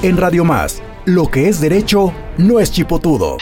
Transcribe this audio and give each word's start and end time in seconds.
En 0.00 0.16
Radio 0.16 0.44
Más, 0.44 0.80
lo 1.06 1.26
que 1.26 1.48
es 1.48 1.60
derecho 1.60 2.12
no 2.36 2.60
es 2.60 2.70
chipotudo. 2.70 3.36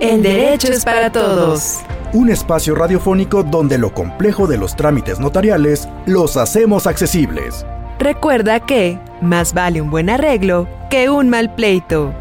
El 0.00 0.20
derecho 0.20 0.66
es 0.66 0.84
para 0.84 1.12
todos. 1.12 1.78
Un 2.12 2.28
espacio 2.28 2.74
radiofónico 2.74 3.44
donde 3.44 3.78
lo 3.78 3.94
complejo 3.94 4.48
de 4.48 4.58
los 4.58 4.74
trámites 4.74 5.20
notariales 5.20 5.88
los 6.06 6.36
hacemos 6.36 6.88
accesibles. 6.88 7.64
Recuerda 8.00 8.66
que 8.66 8.98
más 9.20 9.54
vale 9.54 9.80
un 9.80 9.90
buen 9.90 10.10
arreglo 10.10 10.66
que 10.90 11.08
un 11.08 11.28
mal 11.28 11.54
pleito. 11.54 12.12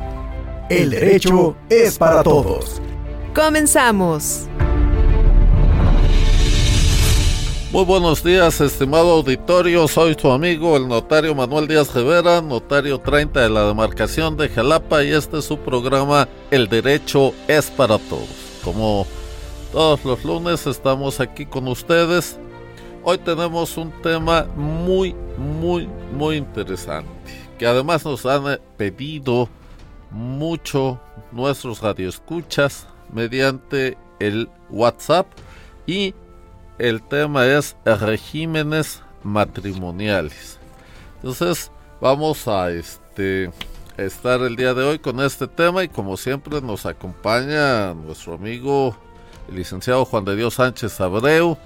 El 0.70 0.91
derecho 0.91 1.55
es 1.70 1.97
para 1.97 2.21
todos. 2.21 2.83
Comenzamos. 3.33 4.47
Muy 7.71 7.86
buenos 7.86 8.23
días, 8.23 8.61
estimado 8.61 9.11
auditorio. 9.11 9.88
Soy 9.88 10.18
su 10.19 10.31
amigo, 10.31 10.75
el 10.75 10.88
notario 10.88 11.36
Manuel 11.36 11.68
Díaz 11.68 11.93
Rivera, 11.93 12.41
notario 12.41 13.00
30 13.00 13.41
de 13.41 13.50
la 13.50 13.68
demarcación 13.68 14.36
de 14.37 14.50
Jalapa, 14.50 15.04
y 15.04 15.11
este 15.11 15.37
es 15.37 15.46
su 15.46 15.60
programa 15.60 16.27
El 16.50 16.68
Derecho 16.68 17.32
es 17.47 17.69
para 17.69 18.00
Todos. 18.00 18.27
Como 18.63 19.05
todos 19.71 20.04
los 20.04 20.25
lunes, 20.25 20.65
estamos 20.65 21.19
aquí 21.19 21.46
con 21.46 21.68
ustedes. 21.68 22.39
Hoy 23.04 23.19
tenemos 23.19 23.77
un 23.77 23.91
tema 24.01 24.47
muy, 24.55 25.15
muy, 25.38 25.88
muy 26.18 26.38
interesante, 26.38 27.07
que 27.60 27.68
además 27.68 28.04
nos 28.04 28.25
han 28.25 28.60
pedido 28.77 29.47
mucho 30.10 30.99
nuestros 31.32 31.82
radioescuchas 31.83 32.88
mediante 33.13 33.95
el 34.19 34.49
WhatsApp 34.72 35.27
y 35.86 36.16
el 36.80 37.02
tema 37.02 37.45
es 37.45 37.75
regímenes 37.86 39.03
matrimoniales. 39.22 40.58
Entonces, 41.17 41.72
vamos 42.00 42.47
a 42.47 42.72
este 42.72 43.52
estar 43.97 44.39
el 44.42 44.55
día 44.55 44.73
de 44.73 44.85
hoy 44.85 45.00
con 45.00 45.19
este 45.19 45.45
tema 45.45 45.83
y 45.83 45.89
como 45.89 46.16
siempre 46.16 46.61
nos 46.61 46.85
acompaña 46.85 47.94
nuestro 47.94 48.35
amigo 48.35 48.95
el 49.50 49.55
licenciado 49.57 50.05
Juan 50.05 50.23
de 50.23 50.38
Dios 50.38 50.53
Sánchez 50.53 51.02
Abreu, 51.02 51.57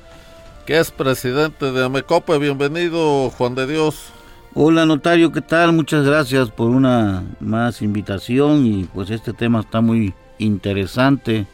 que 0.65 0.79
es 0.79 0.89
presidente 0.89 1.71
de 1.71 1.85
Amecope. 1.85 2.39
Bienvenido, 2.39 3.29
Juan 3.29 3.53
de 3.53 3.67
Dios. 3.67 4.07
Hola 4.55 4.87
notario, 4.87 5.31
¿qué 5.31 5.41
tal? 5.41 5.73
Muchas 5.73 6.05
gracias 6.05 6.49
por 6.49 6.69
una 6.69 7.23
más 7.39 7.83
invitación 7.83 8.65
y 8.65 8.85
pues 8.85 9.11
este 9.11 9.33
tema 9.33 9.59
está 9.59 9.81
muy 9.81 10.15
interesante 10.39 11.45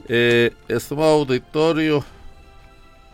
eh, 0.09 0.53
estimado 0.69 1.11
auditorio, 1.11 2.05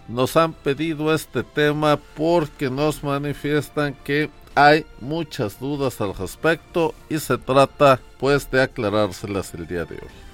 nos 0.09 0.37
han 0.37 0.55
pedido 0.55 1.15
este 1.15 1.43
tema 1.43 1.99
porque 2.17 2.71
nos 2.71 3.05
manifiestan 3.05 3.95
que 3.95 4.31
hay 4.55 4.87
muchas 5.01 5.61
dudas 5.61 6.01
al 6.01 6.17
respecto 6.17 6.95
y 7.09 7.19
se 7.19 7.37
trata 7.39 8.01
pues 8.19 8.51
de 8.51 8.63
aclarárselas 8.63 9.55
el 9.55 9.67
día 9.67 9.85
de 9.85 9.97
hoy. 9.97 10.28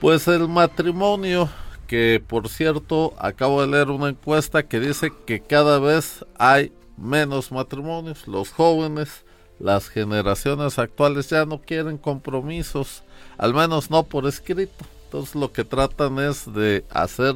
Pues 0.00 0.26
el 0.28 0.48
matrimonio, 0.48 1.50
que 1.86 2.24
por 2.26 2.48
cierto 2.48 3.12
acabo 3.18 3.60
de 3.60 3.66
leer 3.66 3.90
una 3.90 4.08
encuesta 4.08 4.62
que 4.62 4.80
dice 4.80 5.12
que 5.26 5.40
cada 5.40 5.78
vez 5.78 6.24
hay 6.38 6.72
menos 6.96 7.52
matrimonios. 7.52 8.26
Los 8.26 8.50
jóvenes, 8.50 9.26
las 9.58 9.90
generaciones 9.90 10.78
actuales 10.78 11.28
ya 11.28 11.44
no 11.44 11.60
quieren 11.60 11.98
compromisos, 11.98 13.02
al 13.36 13.52
menos 13.52 13.90
no 13.90 14.02
por 14.04 14.26
escrito. 14.26 14.86
Entonces 15.04 15.34
lo 15.34 15.52
que 15.52 15.64
tratan 15.64 16.18
es 16.18 16.50
de 16.50 16.82
hacer 16.88 17.34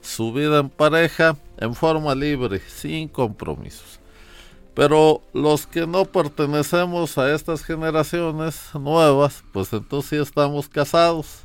su 0.00 0.32
vida 0.32 0.60
en 0.60 0.70
pareja 0.70 1.36
en 1.56 1.74
forma 1.74 2.14
libre, 2.14 2.60
sin 2.60 3.08
compromisos. 3.08 3.98
Pero 4.74 5.20
los 5.32 5.66
que 5.66 5.84
no 5.84 6.04
pertenecemos 6.04 7.18
a 7.18 7.34
estas 7.34 7.64
generaciones 7.64 8.70
nuevas, 8.74 9.42
pues 9.52 9.72
entonces 9.72 10.10
sí 10.10 10.16
estamos 10.16 10.68
casados 10.68 11.43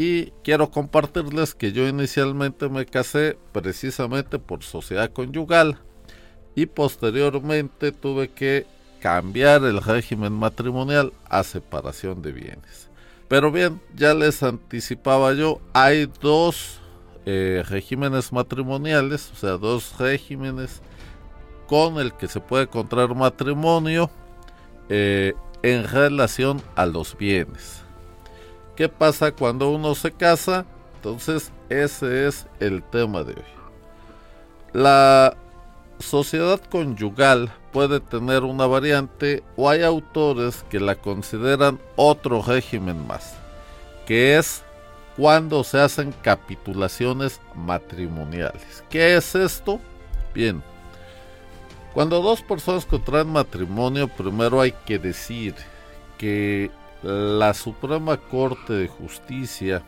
y 0.00 0.32
quiero 0.42 0.70
compartirles 0.70 1.54
que 1.54 1.72
yo 1.72 1.86
inicialmente 1.86 2.70
me 2.70 2.86
casé 2.86 3.36
precisamente 3.52 4.38
por 4.38 4.62
sociedad 4.62 5.12
conyugal 5.12 5.78
y 6.54 6.64
posteriormente 6.64 7.92
tuve 7.92 8.28
que 8.28 8.66
cambiar 9.02 9.62
el 9.64 9.78
régimen 9.82 10.32
matrimonial 10.32 11.12
a 11.28 11.44
separación 11.44 12.22
de 12.22 12.32
bienes. 12.32 12.88
Pero 13.28 13.52
bien, 13.52 13.78
ya 13.94 14.14
les 14.14 14.42
anticipaba 14.42 15.34
yo, 15.34 15.60
hay 15.74 16.10
dos 16.22 16.80
eh, 17.26 17.62
regímenes 17.68 18.32
matrimoniales, 18.32 19.30
o 19.32 19.36
sea, 19.36 19.58
dos 19.58 19.98
regímenes 19.98 20.80
con 21.66 21.98
el 21.98 22.14
que 22.14 22.26
se 22.26 22.40
puede 22.40 22.68
contraer 22.68 23.14
matrimonio 23.14 24.10
eh, 24.88 25.34
en 25.62 25.86
relación 25.86 26.62
a 26.74 26.86
los 26.86 27.18
bienes. 27.18 27.84
¿Qué 28.80 28.88
pasa 28.88 29.30
cuando 29.30 29.68
uno 29.68 29.94
se 29.94 30.10
casa? 30.10 30.64
Entonces 30.94 31.52
ese 31.68 32.26
es 32.26 32.46
el 32.60 32.82
tema 32.82 33.22
de 33.24 33.34
hoy. 33.34 33.44
La 34.72 35.36
sociedad 35.98 36.58
conyugal 36.70 37.52
puede 37.74 38.00
tener 38.00 38.42
una 38.42 38.66
variante 38.66 39.42
o 39.54 39.68
hay 39.68 39.82
autores 39.82 40.64
que 40.70 40.80
la 40.80 40.94
consideran 40.94 41.78
otro 41.96 42.40
régimen 42.40 43.06
más, 43.06 43.34
que 44.06 44.38
es 44.38 44.62
cuando 45.14 45.62
se 45.62 45.78
hacen 45.78 46.14
capitulaciones 46.22 47.38
matrimoniales. 47.54 48.82
¿Qué 48.88 49.14
es 49.14 49.34
esto? 49.34 49.78
Bien, 50.32 50.62
cuando 51.92 52.22
dos 52.22 52.40
personas 52.40 52.86
contraen 52.86 53.28
matrimonio, 53.28 54.08
primero 54.08 54.58
hay 54.58 54.72
que 54.72 54.98
decir 54.98 55.54
que 56.16 56.70
la 57.02 57.54
Suprema 57.54 58.16
Corte 58.16 58.72
de 58.72 58.88
Justicia 58.88 59.82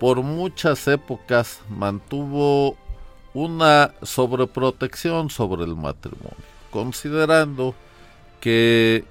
por 0.00 0.22
muchas 0.22 0.88
épocas 0.88 1.60
mantuvo 1.68 2.76
una 3.34 3.94
sobreprotección 4.02 5.30
sobre 5.30 5.64
el 5.64 5.76
matrimonio, 5.76 6.36
considerando 6.70 7.74
que 8.40 9.04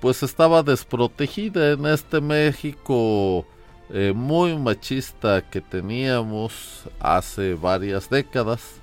pues 0.00 0.22
estaba 0.22 0.62
desprotegida 0.62 1.72
en 1.72 1.86
este 1.86 2.20
México 2.20 3.44
eh, 3.90 4.12
muy 4.14 4.56
machista 4.56 5.42
que 5.42 5.60
teníamos 5.60 6.84
hace 7.00 7.54
varias 7.54 8.08
décadas. 8.08 8.80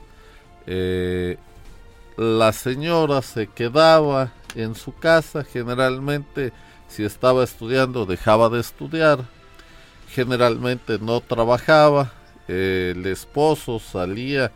Eh, 0.68 1.38
la 2.18 2.54
señora 2.54 3.22
se 3.22 3.48
quedaba 3.48 4.32
en 4.56 4.76
su 4.76 4.94
casa 4.96 5.44
generalmente 5.44 6.54
si 6.96 7.04
estaba 7.04 7.44
estudiando 7.44 8.06
dejaba 8.06 8.48
de 8.48 8.62
estudiar, 8.62 9.20
generalmente 10.10 10.98
no 10.98 11.20
trabajaba, 11.20 12.14
el 12.48 13.06
esposo 13.06 13.80
salía 13.80 14.54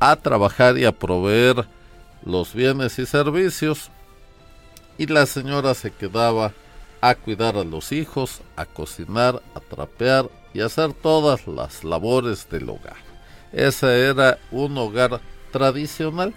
a 0.00 0.16
trabajar 0.16 0.78
y 0.78 0.86
a 0.86 0.92
proveer 0.92 1.66
los 2.24 2.54
bienes 2.54 2.98
y 2.98 3.04
servicios 3.04 3.90
y 4.96 5.06
la 5.08 5.26
señora 5.26 5.74
se 5.74 5.90
quedaba 5.90 6.52
a 7.02 7.14
cuidar 7.14 7.58
a 7.58 7.64
los 7.64 7.92
hijos, 7.92 8.40
a 8.56 8.64
cocinar, 8.64 9.42
a 9.54 9.60
trapear 9.60 10.30
y 10.54 10.62
a 10.62 10.66
hacer 10.66 10.94
todas 10.94 11.46
las 11.46 11.84
labores 11.84 12.48
del 12.48 12.70
hogar. 12.70 12.96
Ese 13.52 14.06
era 14.06 14.38
un 14.50 14.78
hogar 14.78 15.20
tradicional. 15.52 16.32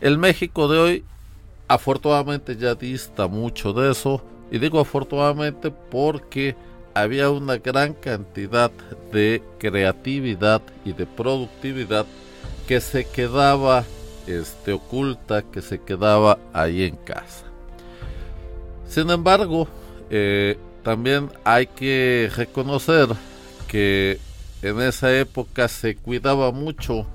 El 0.00 0.16
México 0.16 0.68
de 0.68 0.78
hoy 0.78 1.04
Afortunadamente 1.68 2.56
ya 2.56 2.74
dista 2.74 3.28
mucho 3.28 3.74
de 3.74 3.90
eso. 3.92 4.22
Y 4.50 4.58
digo 4.58 4.80
afortunadamente 4.80 5.70
porque 5.70 6.56
había 6.94 7.30
una 7.30 7.58
gran 7.58 7.94
cantidad 7.94 8.70
de 9.12 9.42
creatividad 9.58 10.62
y 10.84 10.92
de 10.92 11.06
productividad 11.06 12.06
que 12.66 12.80
se 12.80 13.04
quedaba 13.06 13.84
este, 14.26 14.72
oculta, 14.72 15.42
que 15.42 15.62
se 15.62 15.80
quedaba 15.80 16.38
ahí 16.52 16.84
en 16.84 16.96
casa. 16.96 17.44
Sin 18.86 19.10
embargo, 19.10 19.68
eh, 20.10 20.58
también 20.82 21.30
hay 21.44 21.66
que 21.66 22.30
reconocer 22.34 23.08
que 23.68 24.18
en 24.62 24.80
esa 24.80 25.16
época 25.16 25.68
se 25.68 25.96
cuidaba 25.96 26.50
mucho 26.52 27.06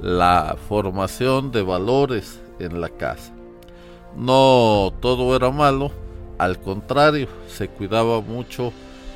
la 0.00 0.56
formación 0.68 1.52
de 1.52 1.62
valores 1.62 2.40
en 2.58 2.80
la 2.80 2.88
casa. 2.88 3.32
No 4.16 4.92
todo 5.00 5.36
era 5.36 5.50
malo, 5.50 5.90
al 6.38 6.60
contrario, 6.60 7.28
se 7.48 7.68
cuidaba 7.68 8.20
mucho 8.20 8.72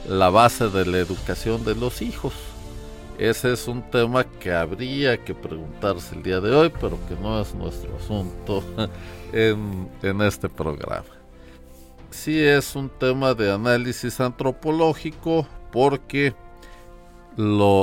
la 0.09 0.31
base 0.31 0.69
de 0.69 0.87
la 0.87 0.99
educación 0.99 1.65
de 1.65 1.75
los 1.75 2.03
hijos. 2.03 2.33
Ese 3.19 3.53
es 3.53 3.69
un 3.69 3.83
tema 3.91 4.25
que 4.25 4.53
habría 4.53 5.23
que 5.23 5.35
preguntarse 5.35 6.15
el 6.15 6.23
día 6.23 6.41
de 6.41 6.55
hoy, 6.55 6.73
pero 6.81 6.99
que 7.07 7.15
no 7.17 7.41
es 7.41 7.55
nuestro 7.55 7.95
asunto 7.97 8.65
en, 9.33 9.89
en 10.03 10.23
este 10.23 10.49
programa. 10.49 11.05
Sí 12.11 12.39
es 12.39 12.75
un 12.75 12.89
tema 12.89 13.35
de 13.35 13.53
análisis 13.53 14.21
antropológico 14.21 15.47
porque 15.71 16.35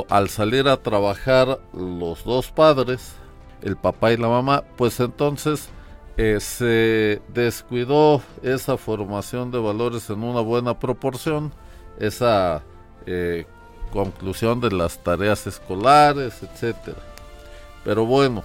al 0.08 0.28
salir 0.28 0.68
a 0.68 0.76
trabajar 0.76 1.58
los 1.72 2.24
dos 2.24 2.50
padres, 2.50 3.14
el 3.62 3.76
papá 3.76 4.12
y 4.12 4.16
la 4.16 4.28
mamá, 4.28 4.64
pues 4.76 5.00
entonces 5.00 5.68
eh, 6.18 6.38
se 6.40 7.22
descuidó 7.32 8.20
esa 8.42 8.76
formación 8.76 9.50
de 9.50 9.58
valores 9.58 10.10
en 10.10 10.22
una 10.22 10.40
buena 10.40 10.78
proporción, 10.78 11.52
esa 11.98 12.62
eh, 13.06 13.46
conclusión 13.90 14.60
de 14.60 14.70
las 14.70 15.02
tareas 15.02 15.46
escolares, 15.46 16.42
etcétera. 16.42 16.98
Pero 17.84 18.04
bueno, 18.04 18.42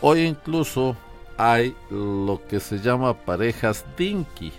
hoy 0.00 0.22
incluso 0.22 0.96
hay 1.36 1.76
lo 1.90 2.40
que 2.48 2.60
se 2.60 2.78
llama 2.78 3.12
parejas 3.12 3.84
dinky. 3.98 4.52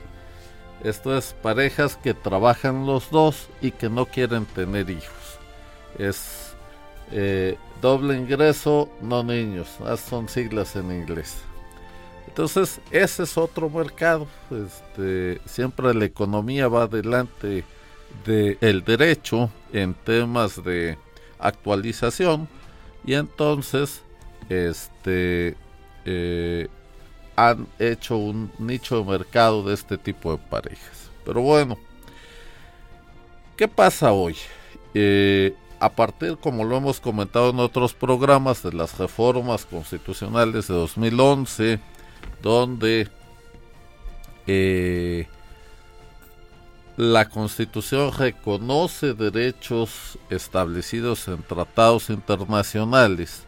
Esto 0.83 1.17
es 1.17 1.33
parejas 1.41 1.97
que 1.97 2.13
trabajan 2.13 2.85
los 2.85 3.09
dos 3.09 3.49
y 3.61 3.71
que 3.71 3.89
no 3.89 4.05
quieren 4.05 4.45
tener 4.45 4.91
hijos 4.91 5.27
es 5.97 6.55
eh, 7.11 7.57
doble 7.81 8.15
ingreso, 8.15 8.89
no 9.01 9.23
niños, 9.23 9.67
ah, 9.85 9.97
son 9.97 10.29
siglas 10.29 10.75
en 10.75 10.91
inglés. 10.91 11.37
Entonces, 12.37 12.79
ese 12.91 13.23
es 13.23 13.35
otro 13.35 13.67
mercado. 13.67 14.27
Este, 14.51 15.41
siempre 15.47 15.91
la 15.95 16.05
economía 16.05 16.67
va 16.67 16.85
delante 16.85 17.63
del 18.27 18.83
derecho 18.83 19.49
en 19.73 19.95
temas 19.95 20.63
de 20.63 20.99
actualización 21.39 22.47
y 23.03 23.15
entonces 23.15 24.03
este 24.49 25.55
eh, 26.05 26.67
han 27.35 27.65
hecho 27.79 28.17
un 28.17 28.51
nicho 28.59 28.99
de 28.99 29.17
mercado 29.17 29.63
de 29.63 29.73
este 29.73 29.97
tipo 29.97 30.31
de 30.31 30.37
parejas. 30.37 31.09
Pero 31.25 31.41
bueno, 31.41 31.75
¿qué 33.55 33.67
pasa 33.67 34.11
hoy? 34.11 34.35
Eh, 34.93 35.55
a 35.79 35.89
partir, 35.89 36.37
como 36.37 36.65
lo 36.65 36.77
hemos 36.77 36.99
comentado 36.99 37.49
en 37.49 37.59
otros 37.59 37.95
programas, 37.95 38.61
de 38.61 38.73
las 38.73 38.95
reformas 38.99 39.65
constitucionales 39.65 40.67
de 40.67 40.75
2011, 40.75 41.79
donde 42.41 43.09
eh, 44.47 45.27
la 46.95 47.29
Constitución 47.29 48.11
reconoce 48.17 49.13
derechos 49.13 50.17
establecidos 50.29 51.27
en 51.27 51.43
tratados 51.43 52.09
internacionales, 52.09 53.43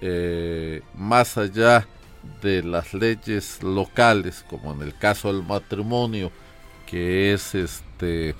eh, 0.00 0.82
más 0.94 1.36
allá 1.36 1.86
de 2.40 2.62
las 2.62 2.94
leyes 2.94 3.62
locales, 3.62 4.44
como 4.48 4.72
en 4.72 4.82
el 4.82 4.96
caso 4.96 5.32
del 5.32 5.42
matrimonio, 5.44 6.30
que 6.86 7.32
es 7.32 7.54
este 7.54 8.34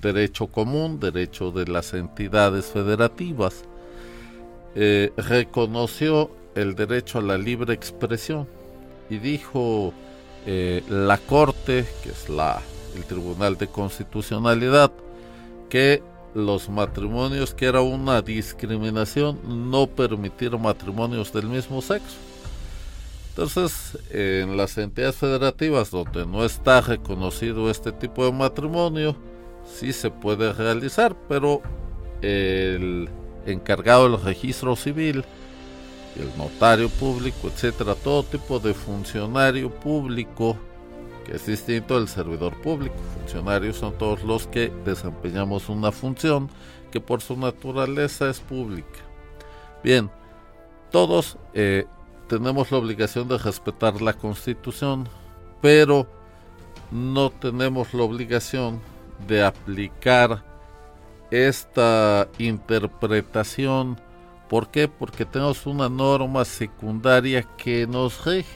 derecho 0.00 0.46
común, 0.46 0.98
derecho 0.98 1.50
de 1.50 1.66
las 1.66 1.92
entidades 1.92 2.66
federativas, 2.66 3.64
eh, 4.74 5.12
reconoció 5.16 6.30
el 6.54 6.74
derecho 6.74 7.18
a 7.18 7.22
la 7.22 7.36
libre 7.36 7.74
expresión 7.74 8.48
y 9.10 9.18
dijo 9.18 9.92
eh, 10.46 10.82
la 10.88 11.18
Corte, 11.18 11.84
que 12.02 12.10
es 12.10 12.28
la, 12.28 12.62
el 12.96 13.04
Tribunal 13.04 13.58
de 13.58 13.66
Constitucionalidad, 13.66 14.92
que 15.68 16.02
los 16.34 16.68
matrimonios, 16.68 17.54
que 17.54 17.66
era 17.66 17.80
una 17.80 18.22
discriminación, 18.22 19.70
no 19.70 19.86
permitir 19.88 20.56
matrimonios 20.56 21.32
del 21.32 21.46
mismo 21.46 21.82
sexo. 21.82 22.16
Entonces, 23.30 23.98
en 24.10 24.56
las 24.56 24.76
entidades 24.78 25.16
federativas 25.16 25.90
donde 25.90 26.26
no 26.26 26.44
está 26.44 26.80
reconocido 26.80 27.70
este 27.70 27.92
tipo 27.92 28.24
de 28.24 28.32
matrimonio, 28.32 29.16
sí 29.64 29.92
se 29.92 30.10
puede 30.10 30.52
realizar, 30.52 31.16
pero 31.28 31.62
el 32.22 33.08
encargado 33.46 34.08
del 34.08 34.20
registro 34.20 34.76
civil, 34.76 35.24
el 36.16 36.36
notario 36.36 36.88
público, 36.88 37.48
etcétera, 37.48 37.94
todo 37.94 38.22
tipo 38.24 38.58
de 38.58 38.74
funcionario 38.74 39.70
público 39.70 40.56
que 41.24 41.36
es 41.36 41.46
distinto 41.46 41.98
del 41.98 42.08
servidor 42.08 42.60
público. 42.60 42.96
Funcionarios 43.20 43.76
son 43.76 43.96
todos 43.98 44.22
los 44.24 44.46
que 44.46 44.72
desempeñamos 44.84 45.68
una 45.68 45.92
función 45.92 46.48
que 46.90 47.00
por 47.00 47.20
su 47.20 47.36
naturaleza 47.36 48.28
es 48.28 48.40
pública. 48.40 49.00
Bien, 49.82 50.10
todos 50.90 51.38
eh, 51.54 51.86
tenemos 52.28 52.70
la 52.70 52.78
obligación 52.78 53.28
de 53.28 53.38
respetar 53.38 54.02
la 54.02 54.12
constitución, 54.12 55.08
pero 55.60 56.06
no 56.90 57.30
tenemos 57.30 57.94
la 57.94 58.02
obligación 58.02 58.80
de 59.26 59.44
aplicar 59.44 60.44
esta 61.30 62.28
interpretación. 62.38 64.00
¿Por 64.50 64.68
qué? 64.68 64.88
Porque 64.88 65.24
tenemos 65.24 65.64
una 65.64 65.88
norma 65.88 66.44
secundaria 66.44 67.44
que 67.56 67.86
nos 67.86 68.24
rige 68.24 68.50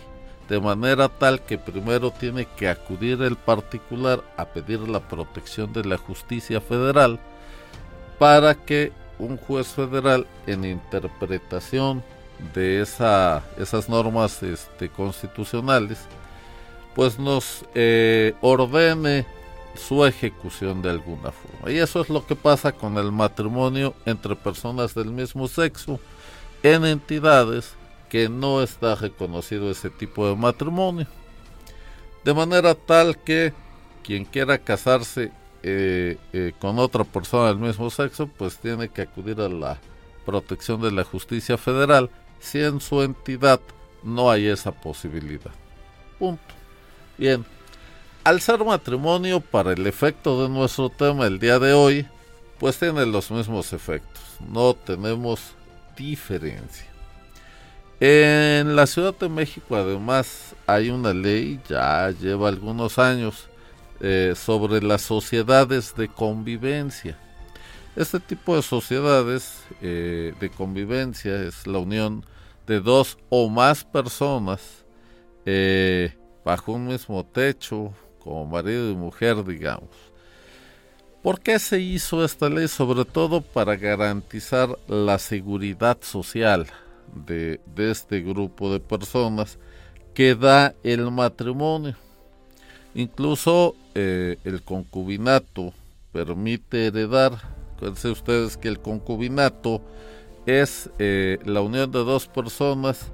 de 0.49 0.61
manera 0.61 1.09
tal 1.09 1.41
que 1.41 1.57
primero 1.57 2.11
tiene 2.11 2.49
que 2.57 2.69
acudir 2.69 3.23
el 3.23 3.37
particular 3.37 4.21
a 4.37 4.45
pedir 4.45 4.81
la 4.81 4.99
protección 4.99 5.73
de 5.73 5.85
la 5.85 5.97
justicia 5.97 6.61
federal 6.61 7.21
para 8.19 8.57
que 8.57 8.91
un 9.21 9.37
juez 9.37 9.69
federal 9.69 10.27
en 10.49 10.65
interpretación 10.65 12.03
de 12.55 12.83
esa, 12.83 13.45
esas 13.57 13.89
normas 13.89 14.43
este, 14.43 14.89
constitucionales 14.89 16.01
pues 16.97 17.21
nos 17.21 17.65
eh, 17.77 18.35
ordene 18.41 19.27
su 19.75 20.05
ejecución 20.05 20.83
de 20.83 20.91
alguna 20.91 21.33
forma. 21.33 21.71
Y 21.71 21.79
eso 21.79 22.01
es 22.01 22.09
lo 22.09 22.27
que 22.27 22.37
pasa 22.37 22.73
con 22.73 22.97
el 22.99 23.13
matrimonio 23.13 23.95
entre 24.07 24.37
personas 24.37 24.95
del 24.95 25.11
mismo 25.11 25.49
sexo 25.49 26.01
en 26.63 26.85
entidades 26.85 27.75
que 28.09 28.29
no 28.29 28.63
está 28.63 28.95
reconocido 28.95 29.71
ese 29.71 29.91
tipo 29.91 30.29
de 30.29 30.37
matrimonio. 30.37 31.07
De 32.25 32.33
manera 32.33 32.75
tal 32.75 33.19
que 33.19 33.53
quien 34.03 34.25
quiera 34.25 34.59
casarse 34.59 35.33
eh, 35.63 36.19
eh, 36.33 36.53
con 36.59 36.79
otra 36.79 37.05
persona 37.05 37.49
del 37.49 37.59
mismo 37.59 37.91
sexo, 37.91 38.27
pues 38.27 38.59
tiene 38.59 38.89
que 38.89 39.03
acudir 39.03 39.41
a 39.41 39.49
la 39.49 39.79
protección 40.25 40.81
de 40.81 40.93
la 40.93 41.05
justicia 41.05 41.59
federal 41.59 42.11
si 42.39 42.61
en 42.61 42.81
su 42.81 43.03
entidad 43.03 43.61
no 44.03 44.31
hay 44.31 44.47
esa 44.47 44.73
posibilidad. 44.73 45.53
Punto. 46.19 46.43
Bien, 47.17 47.45
al 48.25 48.41
ser 48.41 48.65
matrimonio, 48.65 49.41
para 49.41 49.73
el 49.73 49.87
efecto 49.87 50.43
de 50.43 50.49
nuestro 50.49 50.89
tema 50.89 51.27
el 51.27 51.39
día 51.39 51.59
de 51.59 51.75
hoy, 51.75 52.07
pues 52.59 52.79
tiene 52.79 53.05
los 53.05 53.31
mismos 53.31 53.73
efectos. 53.75 54.23
No 54.51 54.75
tenemos 54.75 55.55
diferencia. 55.97 56.87
En 58.01 58.75
la 58.75 58.87
Ciudad 58.87 59.15
de 59.15 59.29
México 59.29 59.77
además 59.77 60.55
hay 60.67 60.91
una 60.91 61.13
ley, 61.13 61.61
ya 61.69 62.11
lleva 62.11 62.49
algunos 62.49 62.99
años, 62.99 63.49
eh, 64.01 64.35
sobre 64.37 64.83
las 64.83 65.03
sociedades 65.03 65.95
de 65.95 66.09
convivencia. 66.09 67.19
Este 67.95 68.19
tipo 68.19 68.57
de 68.57 68.63
sociedades 68.63 69.63
eh, 69.81 70.35
de 70.41 70.51
convivencia 70.51 71.43
es 71.43 71.67
la 71.67 71.79
unión 71.79 72.25
de 72.67 72.81
dos 72.81 73.19
o 73.29 73.49
más 73.49 73.85
personas 73.85 74.85
eh, 75.47 76.17
bajo 76.45 76.73
un 76.73 76.87
mismo 76.89 77.25
techo, 77.25 77.93
como 78.25 78.47
marido 78.47 78.91
y 78.91 78.95
mujer, 78.95 79.45
digamos. 79.45 79.91
¿Por 81.23 81.41
qué 81.41 81.59
se 81.59 81.81
hizo 81.81 82.25
esta 82.25 82.49
ley? 82.49 82.69
Sobre 82.69 83.05
todo 83.05 83.41
para 83.41 83.77
garantizar 83.77 84.77
la 84.89 85.19
seguridad 85.19 85.99
social 86.01 86.67
de, 87.15 87.61
este 87.77 88.21
grupo 88.21 88.73
de 88.73 88.81
personas 88.81 89.59
que 90.13 90.35
da 90.35 90.75
el 90.83 91.11
matrimonio. 91.11 91.97
Incluso 92.95 93.75
eh, 93.95 94.37
el 94.45 94.63
concubinato 94.63 95.73
permite 96.13 96.89
heredar. 96.89 97.33
Acuérdense 97.75 98.11
ustedes 98.11 98.57
que 98.57 98.69
el 98.69 98.81
concubinato 98.81 99.81
es 100.47 100.91
eh, 100.99 101.39
la 101.45 101.61
unión 101.63 101.91
de 101.91 102.01
dos 102.01 102.27
personas 102.27 103.13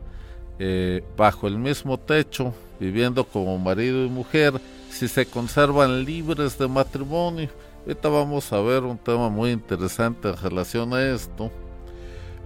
eh, 0.58 1.02
bajo 1.16 1.46
el 1.46 1.58
mismo 1.58 1.96
techo, 1.96 2.52
viviendo 2.78 3.24
como 3.24 3.56
marido 3.56 4.04
y 4.04 4.08
mujer 4.08 4.60
si 4.90 5.08
se 5.08 5.26
conservan 5.26 6.04
libres 6.04 6.58
de 6.58 6.68
matrimonio. 6.68 7.48
Ahorita 7.86 8.08
vamos 8.08 8.52
a 8.52 8.60
ver 8.60 8.82
un 8.82 8.98
tema 8.98 9.28
muy 9.28 9.50
interesante 9.50 10.28
en 10.28 10.36
relación 10.36 10.92
a 10.92 11.02
esto, 11.02 11.50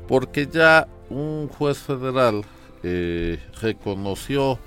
porque 0.07 0.47
ya 0.47 0.87
un 1.11 1.49
juez 1.49 1.79
federal 1.79 2.45
eh, 2.83 3.41
reconoció 3.61 4.59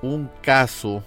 un 0.00 0.30
caso 0.42 1.02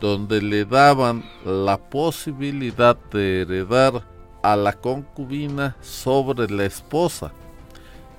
donde 0.00 0.40
le 0.40 0.64
daban 0.64 1.24
la 1.44 1.76
posibilidad 1.76 2.96
de 3.12 3.42
heredar 3.42 4.02
a 4.42 4.56
la 4.56 4.72
concubina 4.72 5.76
sobre 5.80 6.48
la 6.50 6.64
esposa. 6.64 7.32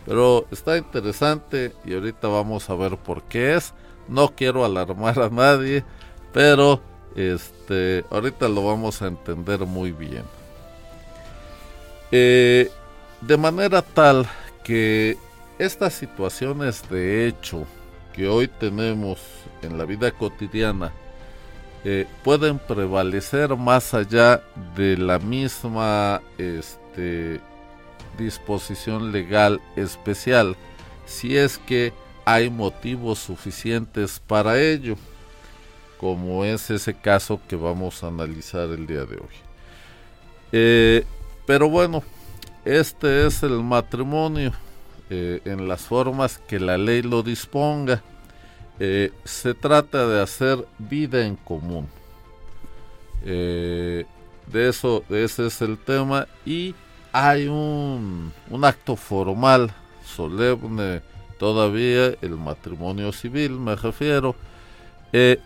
Pero 0.06 0.48
está 0.52 0.78
interesante 0.78 1.74
y 1.86 1.94
ahorita 1.94 2.28
vamos 2.28 2.70
a 2.70 2.76
ver 2.76 2.98
por 2.98 3.24
qué 3.24 3.56
es. 3.56 3.74
No 4.08 4.30
quiero 4.30 4.66
alarmar 4.66 5.20
a 5.20 5.30
nadie, 5.30 5.84
pero 6.34 6.82
este 7.16 8.06
ahorita 8.10 8.48
lo 8.48 8.66
vamos 8.66 9.02
a 9.02 9.08
entender 9.08 9.60
muy 9.62 9.92
bien. 9.92 10.24
Eh, 12.12 12.70
de 13.22 13.38
manera 13.38 13.82
tal 13.82 14.28
que 14.64 15.18
estas 15.60 15.94
situaciones 15.94 16.90
de 16.90 17.28
hecho 17.28 17.66
que 18.14 18.28
hoy 18.28 18.48
tenemos 18.48 19.20
en 19.62 19.78
la 19.78 19.86
vida 19.86 20.12
cotidiana 20.12 20.92
eh, 21.84 22.06
pueden 22.24 22.60
prevalecer 22.60 23.56
más 23.56 23.94
allá 23.94 24.44
de 24.76 24.98
la 24.98 25.18
misma 25.20 26.22
este, 26.38 27.40
disposición 28.18 29.12
legal 29.12 29.62
especial 29.76 30.56
si 31.06 31.38
es 31.38 31.58
que 31.58 31.94
hay 32.26 32.50
motivos 32.50 33.20
suficientes 33.20 34.22
para 34.26 34.60
ello, 34.62 34.96
como 36.02 36.44
es 36.44 36.72
ese 36.72 36.96
caso 36.96 37.40
que 37.48 37.56
vamos 37.56 38.04
a 38.04 38.08
analizar 38.08 38.68
el 38.70 38.88
día 38.88 39.06
de 39.06 39.18
hoy. 39.18 39.36
Eh, 40.52 41.06
pero 41.46 41.70
bueno, 41.70 42.02
este 42.66 43.28
es 43.28 43.44
el 43.44 43.62
matrimonio 43.62 44.52
eh, 45.12 45.42
en 45.46 45.68
las 45.68 45.82
formas 45.82 46.40
que 46.40 46.60
la 46.60 46.76
ley 46.80 47.04
lo 47.04 47.22
disponga. 47.22 48.02
Eh, 48.80 49.12
se 49.24 49.54
trata 49.54 50.08
de 50.08 50.24
hacer 50.24 50.66
vida 50.80 51.24
en 51.24 51.36
común. 51.36 51.88
De 53.24 54.08
eso, 54.52 55.04
ese 55.08 55.46
es 55.46 55.62
el 55.62 55.78
tema. 55.78 56.28
Y 56.48 56.74
hay 57.12 57.48
un, 57.48 58.34
un 58.50 58.66
acto 58.66 58.96
formal, 58.96 59.72
solemne 60.04 61.04
todavía, 61.38 62.16
el 62.24 62.38
matrimonio 62.38 63.12
civil, 63.12 63.52
me 63.52 63.76
refiero. 63.76 64.36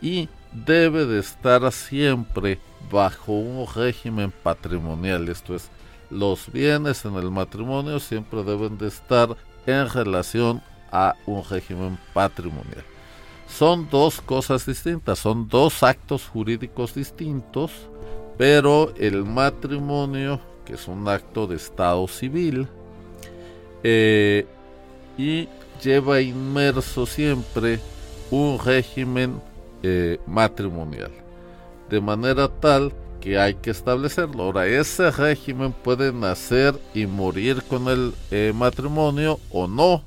Y 0.01 0.29
debe 0.65 1.05
de 1.05 1.19
estar 1.19 1.71
siempre 1.71 2.59
bajo 2.91 3.33
un 3.33 3.65
régimen 3.73 4.31
patrimonial. 4.31 5.27
Esto 5.29 5.55
es, 5.55 5.69
los 6.09 6.51
bienes 6.51 7.03
en 7.05 7.15
el 7.15 7.31
matrimonio 7.31 7.99
siempre 7.99 8.43
deben 8.43 8.77
de 8.77 8.87
estar 8.87 9.35
en 9.65 9.89
relación 9.89 10.61
a 10.91 11.15
un 11.25 11.43
régimen 11.43 11.97
patrimonial 12.13 12.83
son 13.47 13.87
dos 13.89 14.21
cosas 14.21 14.65
distintas, 14.65 15.19
son 15.19 15.47
dos 15.47 15.83
actos 15.83 16.27
jurídicos 16.27 16.93
distintos, 16.93 17.71
pero 18.37 18.93
el 18.97 19.23
matrimonio, 19.23 20.39
que 20.65 20.73
es 20.73 20.87
un 20.87 21.07
acto 21.07 21.47
de 21.47 21.55
estado 21.55 22.07
civil, 22.07 22.67
eh, 23.83 24.45
y 25.17 25.47
lleva 25.81 26.21
inmerso 26.21 27.05
siempre 27.05 27.79
un 28.31 28.59
régimen 28.59 29.41
eh, 29.87 30.19
matrimonial, 30.25 31.11
de 31.91 32.01
manera 32.01 32.47
tal 32.47 32.91
que 33.21 33.37
hay 33.37 33.53
que 33.53 33.69
establecerlo. 33.69 34.41
Ahora, 34.41 34.65
ese 34.65 35.11
régimen 35.11 35.73
puede 35.73 36.11
nacer 36.11 36.73
y 36.95 37.05
morir 37.05 37.61
con 37.69 37.87
el 37.87 38.11
eh, 38.31 38.51
matrimonio 38.55 39.39
o 39.51 39.67
no, 39.67 40.03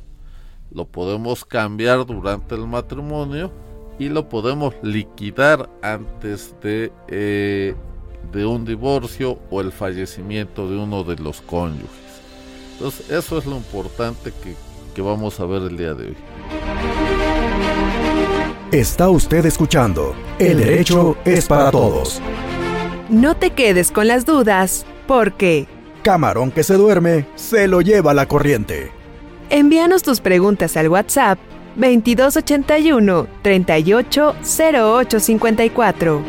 lo 0.73 0.85
podemos 0.85 1.44
cambiar 1.44 2.04
durante 2.06 2.56
el 2.56 2.66
matrimonio 2.66 3.52
y 4.00 4.08
lo 4.08 4.28
podemos 4.28 4.75
liquidar 4.82 5.70
antes 5.80 6.56
de, 6.61 6.90
eh, 7.06 7.76
de 8.32 8.47
un 8.47 8.64
divorcio 8.64 9.38
o 9.49 9.61
el 9.61 9.70
fallecimiento 9.70 10.68
de 10.68 10.76
uno 10.76 11.04
de 11.04 11.23
los 11.23 11.40
cónyuges. 11.40 11.88
Entonces 12.73 13.11
eso 13.11 13.38
es 13.38 13.47
lo 13.47 13.56
importante 13.56 14.32
que, 14.42 14.56
que 14.92 15.02
vamos 15.02 15.38
a 15.38 15.47
ver 15.47 15.62
el 15.62 15.76
día 15.76 15.94
de 15.94 16.06
hoy. 16.08 16.16
Está 18.72 19.08
usted 19.08 19.46
escuchando 19.46 20.14
El 20.38 20.58
derecho 20.58 21.16
es 21.25 21.46
para 21.46 21.70
todos. 21.70 22.20
No 23.08 23.34
te 23.34 23.52
quedes 23.52 23.90
con 23.90 24.08
las 24.08 24.26
dudas, 24.26 24.84
porque... 25.06 25.66
Camarón 26.02 26.50
que 26.50 26.62
se 26.62 26.75
duerme, 26.75 27.26
se 27.34 27.66
lo 27.66 27.80
lleva 27.80 28.12
la 28.12 28.28
corriente. 28.28 28.92
Envíanos 29.48 30.02
tus 30.02 30.20
preguntas 30.20 30.76
al 30.76 30.90
WhatsApp 30.90 31.38
2281 31.76 33.26
380854. 33.40 36.22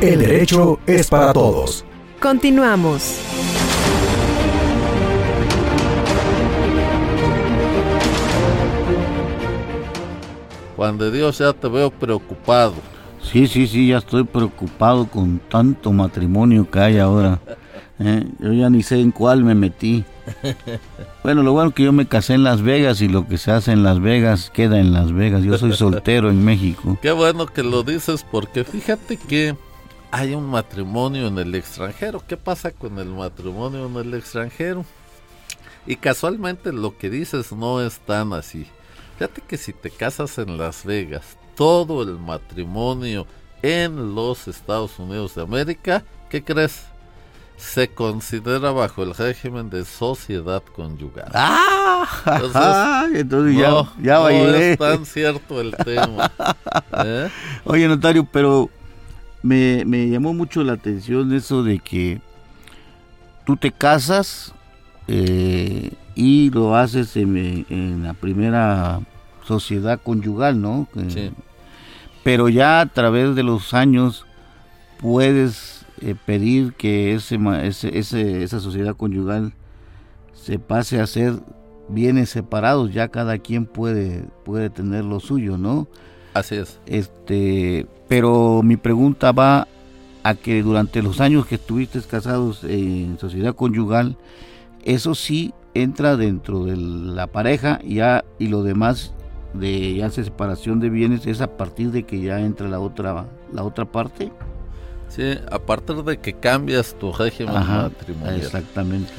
El 0.00 0.20
derecho 0.20 0.78
es 0.86 1.08
para 1.08 1.32
todos. 1.32 1.84
Continuamos. 2.20 3.18
Juan 10.78 10.96
de 10.96 11.10
Dios, 11.10 11.38
ya 11.38 11.52
te 11.52 11.66
veo 11.66 11.90
preocupado. 11.90 12.76
Sí, 13.20 13.48
sí, 13.48 13.66
sí, 13.66 13.88
ya 13.88 13.98
estoy 13.98 14.22
preocupado 14.22 15.08
con 15.08 15.40
tanto 15.40 15.90
matrimonio 15.90 16.70
que 16.70 16.78
hay 16.78 16.98
ahora. 16.98 17.40
¿eh? 17.98 18.24
Yo 18.38 18.52
ya 18.52 18.70
ni 18.70 18.84
sé 18.84 19.00
en 19.00 19.10
cuál 19.10 19.42
me 19.42 19.56
metí. 19.56 20.04
Bueno, 21.24 21.42
lo 21.42 21.52
bueno 21.52 21.72
que 21.72 21.82
yo 21.82 21.92
me 21.92 22.06
casé 22.06 22.34
en 22.34 22.44
Las 22.44 22.62
Vegas 22.62 23.00
y 23.00 23.08
lo 23.08 23.26
que 23.26 23.38
se 23.38 23.50
hace 23.50 23.72
en 23.72 23.82
Las 23.82 24.00
Vegas 24.00 24.50
queda 24.50 24.78
en 24.78 24.92
Las 24.92 25.12
Vegas. 25.12 25.42
Yo 25.42 25.58
soy 25.58 25.72
soltero 25.72 26.30
en 26.30 26.44
México. 26.44 26.96
Qué 27.02 27.10
bueno 27.10 27.46
que 27.46 27.64
lo 27.64 27.82
dices 27.82 28.24
porque 28.30 28.62
fíjate 28.62 29.16
que 29.16 29.56
hay 30.12 30.34
un 30.34 30.46
matrimonio 30.46 31.26
en 31.26 31.38
el 31.38 31.56
extranjero. 31.56 32.22
¿Qué 32.24 32.36
pasa 32.36 32.70
con 32.70 33.00
el 33.00 33.08
matrimonio 33.08 33.86
en 33.86 33.96
el 33.96 34.14
extranjero? 34.14 34.84
Y 35.86 35.96
casualmente 35.96 36.72
lo 36.72 36.96
que 36.96 37.10
dices 37.10 37.50
no 37.50 37.82
es 37.82 37.98
tan 37.98 38.32
así. 38.32 38.68
Fíjate 39.18 39.42
que 39.42 39.56
si 39.56 39.72
te 39.72 39.90
casas 39.90 40.38
en 40.38 40.56
Las 40.56 40.84
Vegas, 40.84 41.36
todo 41.56 42.02
el 42.02 42.18
matrimonio 42.18 43.26
en 43.62 44.14
los 44.14 44.46
Estados 44.46 44.98
Unidos 44.98 45.34
de 45.34 45.42
América, 45.42 46.04
¿qué 46.30 46.44
crees? 46.44 46.84
se 47.58 47.88
considera 47.88 48.70
bajo 48.70 49.02
el 49.02 49.14
régimen 49.14 49.68
de 49.68 49.84
sociedad 49.84 50.62
conyugal. 50.74 51.30
¡Ah! 51.34 52.06
Entonces, 53.12 53.26
no, 53.58 53.92
ya, 54.00 54.18
no 54.20 54.28
es 54.28 54.78
tan 54.78 55.04
cierto 55.04 55.60
el 55.60 55.76
tema. 55.76 56.30
¿eh? 57.04 57.28
Oye, 57.64 57.88
notario, 57.88 58.24
pero 58.24 58.70
me, 59.42 59.84
llamó 60.08 60.32
mucho 60.32 60.62
la 60.62 60.74
atención 60.74 61.34
eso 61.34 61.64
de 61.64 61.80
que 61.80 62.20
tú 63.44 63.56
te 63.56 63.72
casas 63.72 64.54
eh, 65.08 65.90
y 66.18 66.50
lo 66.50 66.74
haces 66.74 67.16
en, 67.16 67.64
en, 67.70 68.02
la 68.02 68.12
primera 68.12 69.00
sociedad 69.46 70.00
conyugal, 70.02 70.60
¿no? 70.60 70.88
Sí. 71.10 71.30
Pero 72.24 72.48
ya 72.48 72.80
a 72.80 72.86
través 72.86 73.36
de 73.36 73.44
los 73.44 73.72
años 73.72 74.26
puedes 75.00 75.86
eh, 76.00 76.16
pedir 76.26 76.72
que 76.72 77.14
ese, 77.14 77.38
ese, 77.68 78.42
esa 78.42 78.58
sociedad 78.58 78.96
conyugal 78.96 79.52
se 80.34 80.58
pase 80.58 81.00
a 81.00 81.06
ser 81.06 81.34
bienes 81.88 82.30
separados, 82.30 82.92
ya 82.92 83.06
cada 83.06 83.38
quien 83.38 83.64
puede, 83.64 84.24
puede 84.44 84.70
tener 84.70 85.04
lo 85.04 85.20
suyo, 85.20 85.56
¿no? 85.56 85.86
Así 86.34 86.56
es. 86.56 86.80
Este, 86.86 87.86
pero 88.08 88.62
mi 88.64 88.76
pregunta 88.76 89.30
va 89.30 89.68
a 90.24 90.34
que 90.34 90.64
durante 90.64 91.00
los 91.00 91.20
años 91.20 91.46
que 91.46 91.54
estuviste 91.54 92.00
casados 92.02 92.64
en 92.64 93.18
sociedad 93.20 93.54
conyugal, 93.54 94.16
eso 94.84 95.14
sí 95.14 95.54
entra 95.74 96.16
dentro 96.16 96.64
de 96.64 96.76
la 96.76 97.26
pareja 97.26 97.80
ya 97.84 98.24
y 98.38 98.48
lo 98.48 98.62
demás 98.62 99.14
de 99.54 99.94
ya 99.94 100.10
separación 100.10 100.80
de 100.80 100.90
bienes 100.90 101.26
es 101.26 101.40
a 101.40 101.56
partir 101.56 101.90
de 101.90 102.04
que 102.04 102.20
ya 102.20 102.40
entra 102.40 102.68
la 102.68 102.80
otra 102.80 103.26
la 103.52 103.64
otra 103.64 103.84
parte. 103.84 104.32
Sí, 105.08 105.38
a 105.50 105.58
partir 105.58 105.96
de 106.04 106.18
que 106.18 106.34
cambias 106.34 106.94
tu 106.98 107.12
régimen 107.12 107.54
matrimonial. 107.54 108.36
Exactamente. 108.36 109.10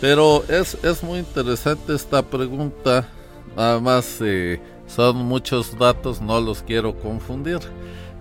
Pero 0.00 0.44
es, 0.48 0.76
es 0.82 1.02
muy 1.02 1.18
interesante 1.18 1.94
esta 1.94 2.22
pregunta. 2.22 3.08
Nada 3.56 3.80
más 3.80 4.18
eh, 4.20 4.60
son 4.86 5.16
muchos 5.16 5.78
datos, 5.78 6.20
no 6.20 6.40
los 6.40 6.62
quiero 6.62 6.94
confundir. 6.96 7.58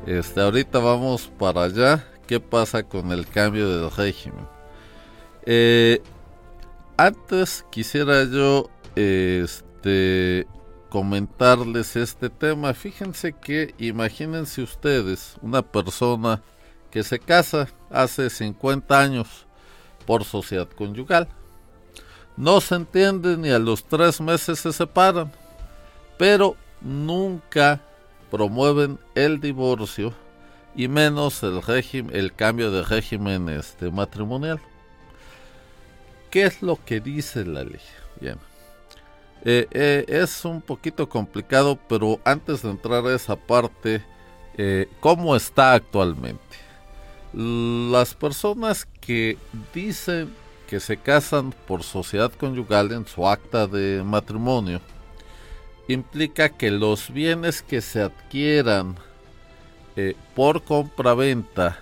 Este, 0.06 0.42
ahorita 0.42 0.80
vamos 0.80 1.30
para 1.38 1.64
allá. 1.64 2.06
¿Qué 2.26 2.40
pasa 2.40 2.84
con 2.84 3.12
el 3.12 3.28
cambio 3.28 3.70
del 3.70 3.92
régimen? 3.92 4.48
Eh, 5.46 6.02
antes 7.00 7.66
quisiera 7.72 8.26
yo 8.26 8.70
este, 8.98 10.46
comentarles 10.90 11.96
este 11.96 12.30
tema. 12.30 12.74
Fíjense 12.74 13.32
que 13.32 13.74
imagínense 13.78 14.62
ustedes 14.62 15.38
una 15.42 15.62
persona 15.62 16.42
que 16.92 17.04
se 17.04 17.18
casa 17.18 17.70
hace 17.90 18.30
50 18.30 19.00
años 19.00 19.46
por 20.06 20.26
sociedad 20.26 20.68
conyugal. 20.68 21.30
No 22.36 22.60
se 22.60 22.76
entienden 22.76 23.46
y 23.46 23.50
a 23.52 23.60
los 23.60 23.86
tres 23.86 24.20
meses 24.20 24.60
se 24.60 24.74
separan, 24.74 25.32
pero 26.18 26.58
nunca 26.82 27.82
promueven 28.30 29.00
el 29.16 29.40
divorcio 29.40 30.14
y 30.76 30.90
menos 30.90 31.44
el 31.44 31.62
régimen, 31.62 32.14
el 32.14 32.36
cambio 32.36 32.72
de 32.72 32.84
régimen 32.84 33.48
este, 33.48 33.90
matrimonial. 33.90 34.60
¿Qué 36.30 36.44
es 36.44 36.62
lo 36.62 36.78
que 36.84 37.00
dice 37.00 37.44
la 37.46 37.64
ley? 37.64 37.82
Bien. 38.20 38.38
Eh, 39.44 39.68
eh, 39.72 40.06
es 40.08 40.44
un 40.46 40.62
poquito 40.62 41.08
complicado, 41.08 41.80
pero 41.88 42.20
antes 42.24 42.62
de 42.62 42.70
entrar 42.70 43.06
a 43.06 43.16
esa 43.16 43.36
parte, 43.36 44.04
eh, 44.58 44.88
¿cómo 45.00 45.36
está 45.36 45.74
actualmente? 45.74 46.58
Las 47.34 48.14
personas 48.14 48.86
que 49.00 49.38
dicen 49.74 50.34
que 50.68 50.80
se 50.80 50.98
casan 50.98 51.54
por 51.68 51.84
sociedad 51.84 52.32
conyugal 52.32 52.92
en 52.92 53.08
su 53.08 53.28
acta 53.28 53.66
de 53.66 54.04
matrimonio, 54.04 54.82
implica 55.88 56.50
que 56.50 56.70
los 56.70 57.12
bienes 57.12 57.64
que 57.64 57.82
se 57.82 58.02
adquieran 58.02 58.96
por 60.34 60.64
compraventa 60.64 61.80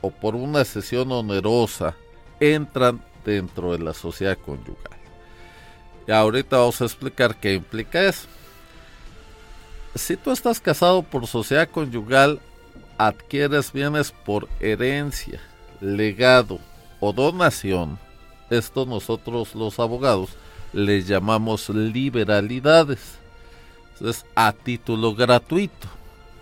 o 0.00 0.10
por 0.10 0.36
una 0.36 0.64
sesión 0.64 1.10
onerosa 1.10 1.96
entran 2.38 3.02
dentro 3.24 3.72
de 3.72 3.78
la 3.78 3.94
sociedad 3.94 4.38
conyugal. 4.38 4.98
Y 6.06 6.12
ahorita 6.12 6.58
vamos 6.58 6.80
a 6.80 6.84
explicar 6.84 7.36
qué 7.36 7.54
implica 7.54 8.02
eso. 8.02 8.26
Si 9.94 10.16
tú 10.16 10.30
estás 10.30 10.60
casado 10.60 11.02
por 11.02 11.26
sociedad 11.26 11.68
conyugal, 11.68 12.40
adquieres 12.98 13.72
bienes 13.72 14.10
por 14.10 14.48
herencia, 14.60 15.40
legado 15.80 16.58
o 17.00 17.12
donación. 17.12 17.98
Esto 18.50 18.86
nosotros 18.86 19.54
los 19.54 19.78
abogados 19.78 20.30
le 20.72 21.02
llamamos 21.02 21.68
liberalidades. 21.68 23.18
Es 24.00 24.24
a 24.34 24.52
título 24.52 25.14
gratuito. 25.14 25.88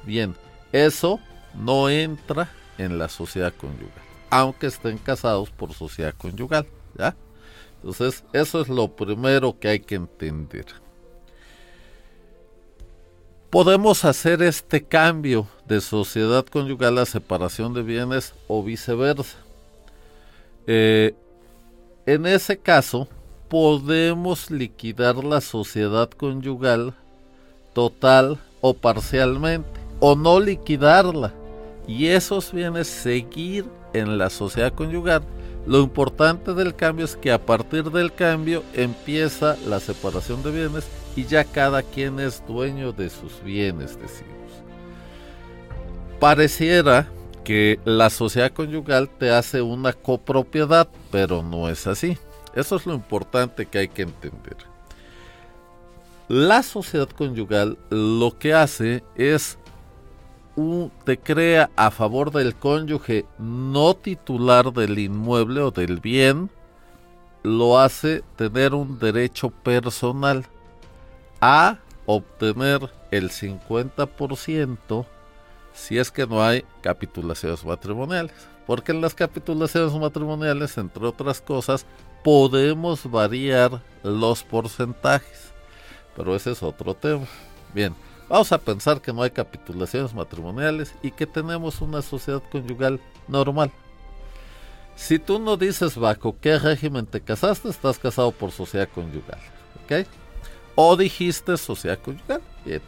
Bien, 0.04 0.34
eso 0.72 1.20
no 1.54 1.88
entra 1.90 2.50
en 2.78 2.98
la 2.98 3.08
sociedad 3.08 3.52
conyugal, 3.54 3.90
aunque 4.30 4.68
estén 4.68 4.98
casados 4.98 5.50
por 5.50 5.74
sociedad 5.74 6.14
conyugal, 6.16 6.66
¿ya? 6.96 7.16
Entonces, 7.76 8.24
eso 8.32 8.60
es 8.60 8.68
lo 8.68 8.88
primero 8.88 9.58
que 9.58 9.68
hay 9.68 9.80
que 9.80 9.96
entender. 9.96 10.66
Podemos 13.48 14.04
hacer 14.04 14.42
este 14.42 14.84
cambio 14.84 15.48
de 15.66 15.80
sociedad 15.80 16.46
conyugal 16.46 16.98
a 16.98 17.06
separación 17.06 17.74
de 17.74 17.82
bienes 17.82 18.32
o 18.46 18.62
viceversa. 18.62 19.38
Eh, 20.66 21.14
en 22.06 22.26
ese 22.26 22.58
caso, 22.58 23.08
podemos 23.48 24.50
liquidar 24.50 25.24
la 25.24 25.40
sociedad 25.40 26.08
conyugal 26.10 26.94
total 27.72 28.38
o 28.60 28.74
parcialmente 28.74 29.80
o 29.98 30.14
no 30.14 30.38
liquidarla. 30.38 31.32
Y 31.88 32.06
esos 32.06 32.52
bienes 32.52 32.86
seguir 32.86 33.64
en 33.92 34.18
la 34.18 34.30
sociedad 34.30 34.72
conyugal. 34.72 35.22
Lo 35.66 35.80
importante 35.80 36.54
del 36.54 36.74
cambio 36.74 37.04
es 37.04 37.16
que 37.16 37.32
a 37.32 37.44
partir 37.44 37.90
del 37.90 38.14
cambio 38.14 38.62
empieza 38.74 39.56
la 39.66 39.78
separación 39.80 40.42
de 40.42 40.50
bienes 40.50 40.88
y 41.16 41.24
ya 41.24 41.44
cada 41.44 41.82
quien 41.82 42.18
es 42.18 42.42
dueño 42.46 42.92
de 42.92 43.10
sus 43.10 43.42
bienes, 43.42 43.98
decimos. 44.00 44.30
Pareciera 46.18 47.08
que 47.44 47.80
la 47.84 48.10
sociedad 48.10 48.52
conyugal 48.52 49.08
te 49.08 49.30
hace 49.30 49.62
una 49.62 49.92
copropiedad, 49.92 50.88
pero 51.10 51.42
no 51.42 51.68
es 51.68 51.86
así. 51.86 52.16
Eso 52.54 52.76
es 52.76 52.86
lo 52.86 52.94
importante 52.94 53.66
que 53.66 53.78
hay 53.78 53.88
que 53.88 54.02
entender. 54.02 54.56
La 56.28 56.62
sociedad 56.62 57.08
conyugal 57.08 57.78
lo 57.90 58.38
que 58.38 58.54
hace 58.54 59.02
es 59.16 59.58
te 61.04 61.18
crea 61.18 61.70
a 61.76 61.90
favor 61.90 62.30
del 62.30 62.54
cónyuge 62.54 63.26
no 63.38 63.94
titular 63.94 64.72
del 64.72 64.98
inmueble 64.98 65.60
o 65.60 65.70
del 65.70 66.00
bien, 66.00 66.50
lo 67.42 67.78
hace 67.78 68.22
tener 68.36 68.74
un 68.74 68.98
derecho 68.98 69.50
personal 69.50 70.44
a 71.40 71.78
obtener 72.06 72.90
el 73.10 73.30
50% 73.30 75.06
si 75.72 75.98
es 75.98 76.10
que 76.10 76.26
no 76.26 76.42
hay 76.42 76.64
capitulaciones 76.82 77.64
matrimoniales. 77.64 78.32
Porque 78.66 78.92
en 78.92 79.00
las 79.00 79.14
capitulaciones 79.14 79.92
matrimoniales, 79.94 80.76
entre 80.78 81.06
otras 81.06 81.40
cosas, 81.40 81.86
podemos 82.22 83.10
variar 83.10 83.82
los 84.02 84.42
porcentajes. 84.42 85.52
Pero 86.16 86.36
ese 86.36 86.52
es 86.52 86.62
otro 86.62 86.94
tema. 86.94 87.26
Bien, 87.74 87.94
Vamos 88.30 88.52
a 88.52 88.58
pensar 88.58 89.00
que 89.00 89.12
no 89.12 89.24
hay 89.24 89.30
capitulaciones 89.32 90.14
matrimoniales 90.14 90.94
y 91.02 91.10
que 91.10 91.26
tenemos 91.26 91.80
una 91.80 92.00
sociedad 92.00 92.40
conyugal 92.52 93.00
normal. 93.26 93.72
Si 94.94 95.18
tú 95.18 95.40
no 95.40 95.56
dices 95.56 95.96
bajo 95.96 96.36
qué 96.40 96.56
régimen 96.56 97.06
te 97.06 97.20
casaste, 97.20 97.68
estás 97.68 97.98
casado 97.98 98.30
por 98.30 98.52
sociedad 98.52 98.88
conyugal. 98.94 99.40
¿Ok? 99.82 100.06
O 100.76 100.96
dijiste 100.96 101.56
sociedad 101.56 101.98
conyugal. 101.98 102.40
Bien. 102.64 102.80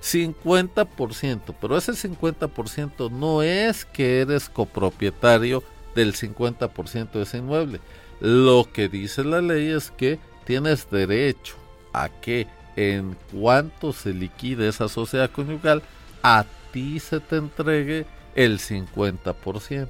50%, 0.00 1.54
pero 1.60 1.76
ese 1.76 1.92
50% 1.92 3.10
no 3.10 3.42
es 3.42 3.84
que 3.84 4.22
eres 4.22 4.48
copropietario 4.48 5.62
del 5.94 6.14
50% 6.14 7.12
de 7.12 7.22
ese 7.24 7.38
inmueble. 7.38 7.78
Lo 8.20 8.66
que 8.72 8.88
dice 8.88 9.22
la 9.22 9.42
ley 9.42 9.68
es 9.68 9.90
que 9.90 10.18
tienes 10.46 10.90
derecho 10.90 11.56
a 11.92 12.08
que 12.08 12.46
en 12.76 13.16
cuanto 13.32 13.92
se 13.92 14.12
liquide 14.12 14.68
esa 14.68 14.88
sociedad 14.88 15.30
conyugal, 15.30 15.82
a 16.22 16.44
ti 16.72 17.00
se 17.00 17.20
te 17.20 17.36
entregue 17.36 18.06
el 18.34 18.58
50%. 18.58 19.88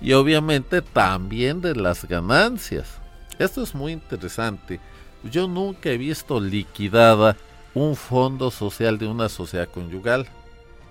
Y 0.00 0.12
obviamente 0.14 0.82
también 0.82 1.60
de 1.60 1.74
las 1.76 2.06
ganancias. 2.06 2.98
Esto 3.38 3.62
es 3.62 3.74
muy 3.74 3.92
interesante. 3.92 4.80
Yo 5.22 5.46
nunca 5.46 5.90
he 5.90 5.98
visto 5.98 6.40
liquidada 6.40 7.36
un 7.74 7.94
fondo 7.96 8.50
social 8.50 8.98
de 8.98 9.06
una 9.06 9.28
sociedad 9.28 9.68
conyugal. 9.68 10.26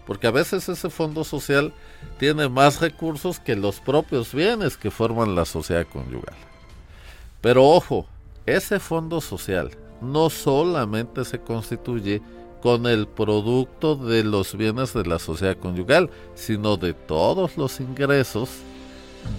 Porque 0.07 0.27
a 0.27 0.31
veces 0.31 0.67
ese 0.67 0.89
fondo 0.89 1.23
social 1.23 1.73
tiene 2.17 2.49
más 2.49 2.81
recursos 2.81 3.39
que 3.39 3.55
los 3.55 3.79
propios 3.79 4.33
bienes 4.33 4.77
que 4.77 4.91
forman 4.91 5.35
la 5.35 5.45
sociedad 5.45 5.87
conyugal. 5.87 6.35
Pero 7.41 7.65
ojo, 7.65 8.07
ese 8.45 8.79
fondo 8.79 9.21
social 9.21 9.71
no 10.01 10.29
solamente 10.29 11.25
se 11.25 11.39
constituye 11.39 12.21
con 12.61 12.85
el 12.85 13.07
producto 13.07 13.95
de 13.95 14.23
los 14.23 14.55
bienes 14.55 14.93
de 14.93 15.05
la 15.05 15.19
sociedad 15.19 15.57
conyugal, 15.57 16.09
sino 16.35 16.77
de 16.77 16.93
todos 16.93 17.57
los 17.57 17.79
ingresos 17.79 18.49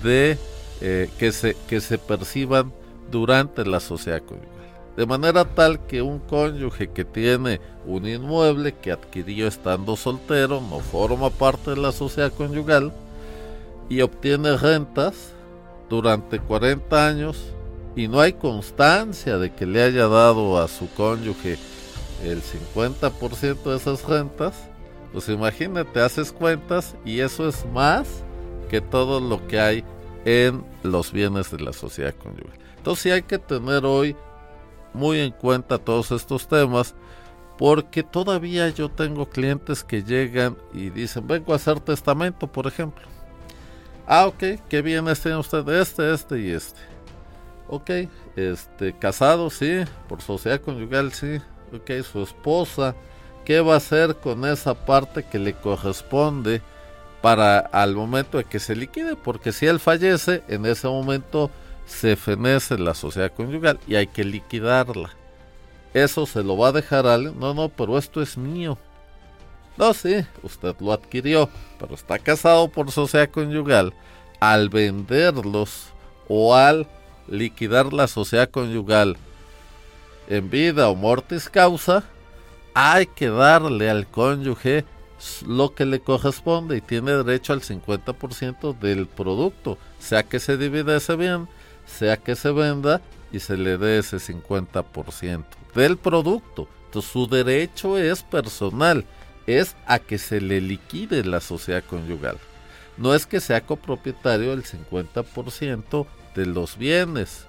de, 0.02 0.38
eh, 0.80 1.08
que, 1.18 1.32
se, 1.32 1.56
que 1.68 1.80
se 1.80 1.98
perciban 1.98 2.72
durante 3.10 3.64
la 3.64 3.80
sociedad 3.80 4.22
conyugal. 4.22 4.50
De 4.96 5.06
manera 5.06 5.44
tal 5.44 5.86
que 5.86 6.02
un 6.02 6.18
cónyuge 6.18 6.90
que 6.90 7.04
tiene 7.04 7.60
un 7.86 8.06
inmueble 8.06 8.74
que 8.74 8.92
adquirió 8.92 9.48
estando 9.48 9.96
soltero 9.96 10.60
no 10.60 10.80
forma 10.80 11.30
parte 11.30 11.70
de 11.70 11.78
la 11.78 11.92
sociedad 11.92 12.32
conyugal 12.32 12.92
y 13.88 14.02
obtiene 14.02 14.56
rentas 14.56 15.32
durante 15.88 16.40
40 16.40 17.06
años 17.06 17.38
y 17.94 18.08
no 18.08 18.20
hay 18.20 18.34
constancia 18.34 19.38
de 19.38 19.52
que 19.52 19.66
le 19.66 19.82
haya 19.82 20.08
dado 20.08 20.58
a 20.58 20.68
su 20.68 20.88
cónyuge 20.94 21.58
el 22.24 22.42
50% 22.42 23.62
de 23.64 23.76
esas 23.76 24.04
rentas, 24.04 24.54
pues 25.12 25.28
imagínate, 25.28 26.00
haces 26.00 26.32
cuentas 26.32 26.96
y 27.04 27.20
eso 27.20 27.48
es 27.48 27.66
más 27.72 28.08
que 28.70 28.80
todo 28.80 29.20
lo 29.20 29.46
que 29.46 29.60
hay 29.60 29.84
en 30.24 30.64
los 30.82 31.12
bienes 31.12 31.50
de 31.50 31.60
la 31.60 31.72
sociedad 31.72 32.14
conyugal. 32.14 32.56
Entonces 32.76 33.02
sí 33.02 33.10
hay 33.10 33.22
que 33.22 33.38
tener 33.38 33.84
hoy 33.84 34.16
muy 34.94 35.20
en 35.20 35.32
cuenta 35.32 35.78
todos 35.78 36.12
estos 36.12 36.48
temas 36.48 36.94
porque 37.58 38.02
todavía 38.02 38.68
yo 38.70 38.88
tengo 38.88 39.28
clientes 39.28 39.84
que 39.84 40.02
llegan 40.02 40.56
y 40.72 40.90
dicen, 40.90 41.26
vengo 41.26 41.52
a 41.52 41.56
hacer 41.56 41.80
testamento, 41.80 42.46
por 42.46 42.66
ejemplo. 42.66 43.06
Ah, 44.06 44.26
ok, 44.26 44.42
¿qué 44.68 44.82
bienes 44.82 45.20
tiene 45.20 45.36
usted? 45.36 45.68
Este, 45.68 46.12
este 46.12 46.40
y 46.40 46.50
este 46.50 46.91
ok, 47.72 47.90
este, 48.36 48.92
casado, 48.92 49.48
sí, 49.48 49.84
por 50.06 50.20
sociedad 50.20 50.60
conyugal, 50.60 51.10
sí, 51.12 51.40
ok, 51.74 52.02
su 52.02 52.22
esposa, 52.22 52.94
¿qué 53.46 53.62
va 53.62 53.72
a 53.74 53.76
hacer 53.78 54.16
con 54.16 54.44
esa 54.44 54.74
parte 54.74 55.22
que 55.24 55.38
le 55.38 55.54
corresponde 55.54 56.60
para 57.22 57.60
al 57.60 57.94
momento 57.94 58.36
de 58.36 58.44
que 58.44 58.58
se 58.58 58.76
liquide? 58.76 59.16
Porque 59.16 59.52
si 59.52 59.64
él 59.64 59.80
fallece, 59.80 60.42
en 60.48 60.66
ese 60.66 60.86
momento 60.86 61.50
se 61.86 62.14
fenece 62.14 62.76
la 62.76 62.92
sociedad 62.92 63.32
conyugal 63.32 63.80
y 63.88 63.94
hay 63.94 64.06
que 64.06 64.24
liquidarla. 64.24 65.08
Eso 65.94 66.26
se 66.26 66.42
lo 66.42 66.58
va 66.58 66.68
a 66.68 66.72
dejar 66.72 67.06
al, 67.06 67.38
no, 67.38 67.54
no, 67.54 67.70
pero 67.70 67.96
esto 67.96 68.20
es 68.20 68.36
mío. 68.36 68.76
No, 69.78 69.94
sí, 69.94 70.26
usted 70.42 70.76
lo 70.78 70.92
adquirió, 70.92 71.48
pero 71.80 71.94
está 71.94 72.18
casado 72.18 72.68
por 72.68 72.90
sociedad 72.90 73.30
conyugal. 73.30 73.94
Al 74.40 74.68
venderlos 74.68 75.86
o 76.28 76.54
al 76.54 76.86
liquidar 77.28 77.92
la 77.92 78.06
sociedad 78.06 78.50
conyugal 78.50 79.16
en 80.28 80.50
vida 80.50 80.88
o 80.88 80.94
mortis 80.94 81.48
causa, 81.48 82.04
hay 82.74 83.06
que 83.06 83.28
darle 83.28 83.90
al 83.90 84.06
cónyuge 84.06 84.84
lo 85.46 85.74
que 85.74 85.84
le 85.86 86.00
corresponde 86.00 86.76
y 86.76 86.80
tiene 86.80 87.12
derecho 87.12 87.52
al 87.52 87.60
50% 87.60 88.78
del 88.78 89.06
producto, 89.06 89.78
sea 89.98 90.22
que 90.22 90.40
se 90.40 90.56
divida 90.56 90.96
ese 90.96 91.16
bien, 91.16 91.48
sea 91.86 92.16
que 92.16 92.34
se 92.34 92.50
venda 92.50 93.00
y 93.30 93.40
se 93.40 93.56
le 93.56 93.78
dé 93.78 93.98
ese 93.98 94.16
50% 94.16 95.44
del 95.74 95.96
producto. 95.96 96.68
Entonces 96.86 97.10
su 97.10 97.26
derecho 97.26 97.98
es 97.98 98.22
personal, 98.22 99.04
es 99.46 99.76
a 99.86 99.98
que 99.98 100.18
se 100.18 100.40
le 100.40 100.60
liquide 100.60 101.24
la 101.24 101.40
sociedad 101.40 101.84
conyugal. 101.88 102.38
No 102.96 103.14
es 103.14 103.26
que 103.26 103.40
sea 103.40 103.64
copropietario 103.64 104.50
del 104.50 104.64
50% 104.64 106.06
de 106.34 106.46
los 106.46 106.76
bienes, 106.76 107.46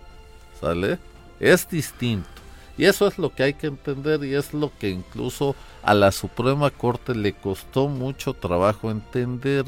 ¿sale? 0.59 0.99
Es 1.39 1.69
distinto. 1.69 2.29
Y 2.77 2.85
eso 2.85 3.07
es 3.07 3.17
lo 3.17 3.33
que 3.33 3.43
hay 3.43 3.53
que 3.53 3.67
entender 3.67 4.23
y 4.23 4.33
es 4.33 4.53
lo 4.53 4.71
que 4.77 4.89
incluso 4.89 5.55
a 5.83 5.93
la 5.93 6.11
Suprema 6.11 6.71
Corte 6.71 7.13
le 7.13 7.33
costó 7.33 7.87
mucho 7.87 8.33
trabajo 8.33 8.89
entender. 8.89 9.65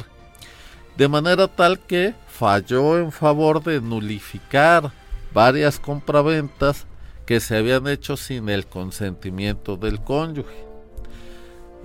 De 0.97 1.07
manera 1.07 1.47
tal 1.47 1.79
que 1.79 2.15
falló 2.27 2.97
en 2.97 3.11
favor 3.11 3.61
de 3.63 3.81
nulificar 3.81 4.91
varias 5.33 5.79
compraventas 5.79 6.85
que 7.25 7.39
se 7.39 7.57
habían 7.57 7.87
hecho 7.87 8.17
sin 8.17 8.49
el 8.49 8.65
consentimiento 8.65 9.77
del 9.77 10.01
cónyuge. 10.01 10.74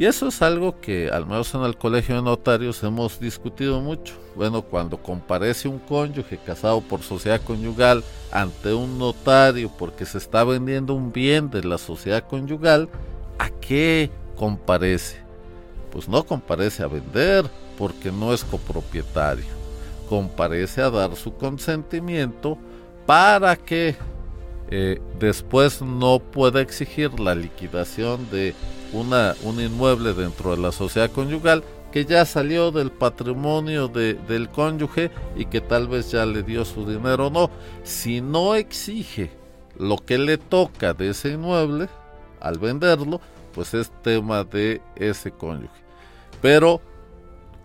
Y 0.01 0.07
eso 0.07 0.29
es 0.29 0.41
algo 0.41 0.81
que, 0.81 1.11
al 1.11 1.27
menos 1.27 1.55
en 1.55 1.61
el 1.61 1.77
Colegio 1.77 2.15
de 2.15 2.23
Notarios, 2.23 2.83
hemos 2.83 3.21
discutido 3.21 3.83
mucho. 3.83 4.15
Bueno, 4.35 4.63
cuando 4.63 4.97
comparece 4.97 5.69
un 5.69 5.79
cónyuge 5.79 6.39
casado 6.39 6.81
por 6.81 7.03
sociedad 7.03 7.43
conyugal 7.43 8.03
ante 8.33 8.73
un 8.73 8.99
notario 8.99 9.71
porque 9.79 10.07
se 10.07 10.17
está 10.17 10.43
vendiendo 10.43 10.95
un 10.95 11.13
bien 11.13 11.51
de 11.51 11.63
la 11.65 11.77
sociedad 11.77 12.27
conyugal, 12.27 12.89
¿a 13.39 13.51
qué 13.51 14.11
comparece? 14.37 15.19
Pues 15.93 16.09
no 16.09 16.25
comparece 16.25 16.83
a 16.83 16.87
vender 16.87 17.45
porque 17.77 18.11
no 18.11 18.33
es 18.33 18.43
copropietario. 18.43 19.45
Comparece 20.09 20.81
a 20.81 20.89
dar 20.89 21.15
su 21.15 21.35
consentimiento 21.35 22.57
para 23.05 23.55
que 23.55 23.97
eh, 24.71 24.99
después 25.19 25.83
no 25.83 26.21
pueda 26.21 26.63
exigir 26.63 27.21
la 27.21 27.35
liquidación 27.35 28.31
de 28.31 28.55
una, 28.93 29.35
un 29.43 29.61
inmueble 29.61 30.15
dentro 30.15 30.55
de 30.55 30.63
la 30.63 30.73
sociedad 30.73 31.11
conyugal 31.11 31.63
que 31.93 32.05
ya 32.05 32.25
salió 32.25 32.71
del 32.71 32.91
patrimonio 32.91 33.89
del 33.89 34.49
cónyuge 34.51 35.11
y 35.37 35.47
que 35.47 35.61
tal 35.61 35.89
vez 35.89 36.11
ya 36.11 36.25
le 36.25 36.43
dio 36.43 36.65
su 36.65 36.89
dinero 36.89 37.27
o 37.27 37.31
no. 37.31 37.51
Si 37.83 38.21
no 38.21 38.55
exige 38.55 39.31
lo 39.77 39.97
que 39.97 40.19
le 40.19 40.39
toca 40.39 40.95
de 40.95 41.11
ese 41.11 41.31
inmueble 41.31 41.89
al 42.41 42.59
venderlo, 42.59 43.21
pues 43.53 43.75
es 43.75 43.91
tema 44.03 44.45
de 44.45 44.81
ese 44.95 45.33
cónyuge. 45.33 45.81
Pero, 46.41 46.81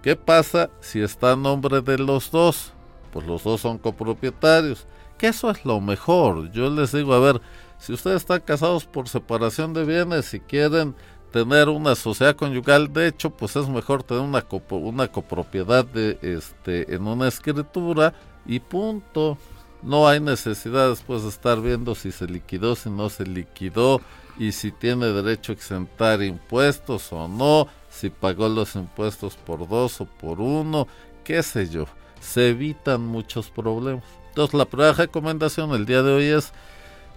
¿qué 0.01 0.15
pasa 0.15 0.69
si 0.81 1.01
está 1.01 1.33
a 1.33 1.35
nombre 1.35 1.81
de 1.81 1.99
los 1.99 2.31
dos? 2.31 2.71
Pues 3.13 3.27
los 3.27 3.43
dos 3.43 3.61
son 3.61 3.77
copropietarios. 3.77 4.87
Que 5.17 5.27
eso 5.27 5.49
es 5.49 5.63
lo 5.63 5.79
mejor. 5.79 6.51
Yo 6.51 6.69
les 6.69 6.91
digo, 6.91 7.13
a 7.13 7.19
ver, 7.19 7.41
si 7.77 7.93
ustedes 7.93 8.17
están 8.17 8.41
casados 8.41 8.85
por 8.85 9.07
separación 9.07 9.73
de 9.73 9.85
bienes 9.85 10.33
y 10.33 10.39
quieren 10.39 10.95
tener 11.35 11.67
una 11.67 11.95
sociedad 11.95 12.33
conyugal, 12.33 12.93
de 12.93 13.09
hecho, 13.09 13.29
pues 13.29 13.57
es 13.57 13.67
mejor 13.67 14.03
tener 14.03 14.23
una, 14.23 14.45
una 14.69 15.09
copropiedad 15.09 15.83
de, 15.83 16.17
este, 16.21 16.95
en 16.95 17.05
una 17.05 17.27
escritura 17.27 18.13
y 18.45 18.61
punto. 18.61 19.37
No 19.83 20.07
hay 20.07 20.21
necesidad 20.21 20.87
después 20.87 21.23
de 21.23 21.27
estar 21.27 21.59
viendo 21.59 21.93
si 21.93 22.13
se 22.13 22.25
liquidó, 22.25 22.77
si 22.77 22.89
no 22.89 23.09
se 23.09 23.25
liquidó 23.25 23.99
y 24.39 24.53
si 24.53 24.71
tiene 24.71 25.07
derecho 25.07 25.51
a 25.51 25.55
exentar 25.55 26.23
impuestos 26.23 27.11
o 27.11 27.27
no, 27.27 27.67
si 27.89 28.09
pagó 28.09 28.47
los 28.47 28.73
impuestos 28.75 29.35
por 29.35 29.67
dos 29.67 29.99
o 29.99 30.05
por 30.05 30.39
uno, 30.39 30.87
qué 31.25 31.43
sé 31.43 31.67
yo. 31.67 31.85
Se 32.21 32.47
evitan 32.47 33.01
muchos 33.01 33.49
problemas. 33.49 34.05
Entonces 34.29 34.53
la 34.53 34.63
primera 34.63 34.93
recomendación 34.93 35.71
el 35.71 35.85
día 35.85 36.01
de 36.01 36.13
hoy 36.13 36.25
es 36.27 36.53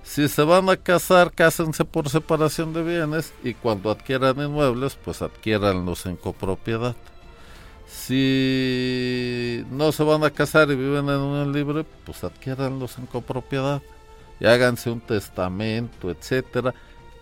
si 0.09 0.27
se 0.27 0.43
van 0.43 0.71
a 0.71 0.77
casar, 0.77 1.31
cásense 1.33 1.85
por 1.85 2.09
separación 2.09 2.73
de 2.73 2.83
bienes 2.83 3.35
y 3.45 3.53
cuando 3.53 3.91
adquieran 3.91 4.41
inmuebles, 4.41 4.97
pues 5.05 5.21
adquiéranlos 5.21 6.07
en 6.07 6.17
copropiedad. 6.17 6.97
Si 7.87 9.67
no 9.71 9.93
se 9.93 10.03
van 10.05 10.25
a 10.25 10.31
casar 10.31 10.71
y 10.71 10.77
viven 10.77 11.11
en 11.11 11.21
unión 11.21 11.53
libre, 11.53 11.85
pues 12.07 12.25
adquiéranlos 12.25 12.97
en 12.97 13.05
copropiedad 13.05 13.83
y 14.41 14.47
háganse 14.47 14.91
un 14.91 15.01
testamento, 15.01 16.11
etcétera. 16.11 16.75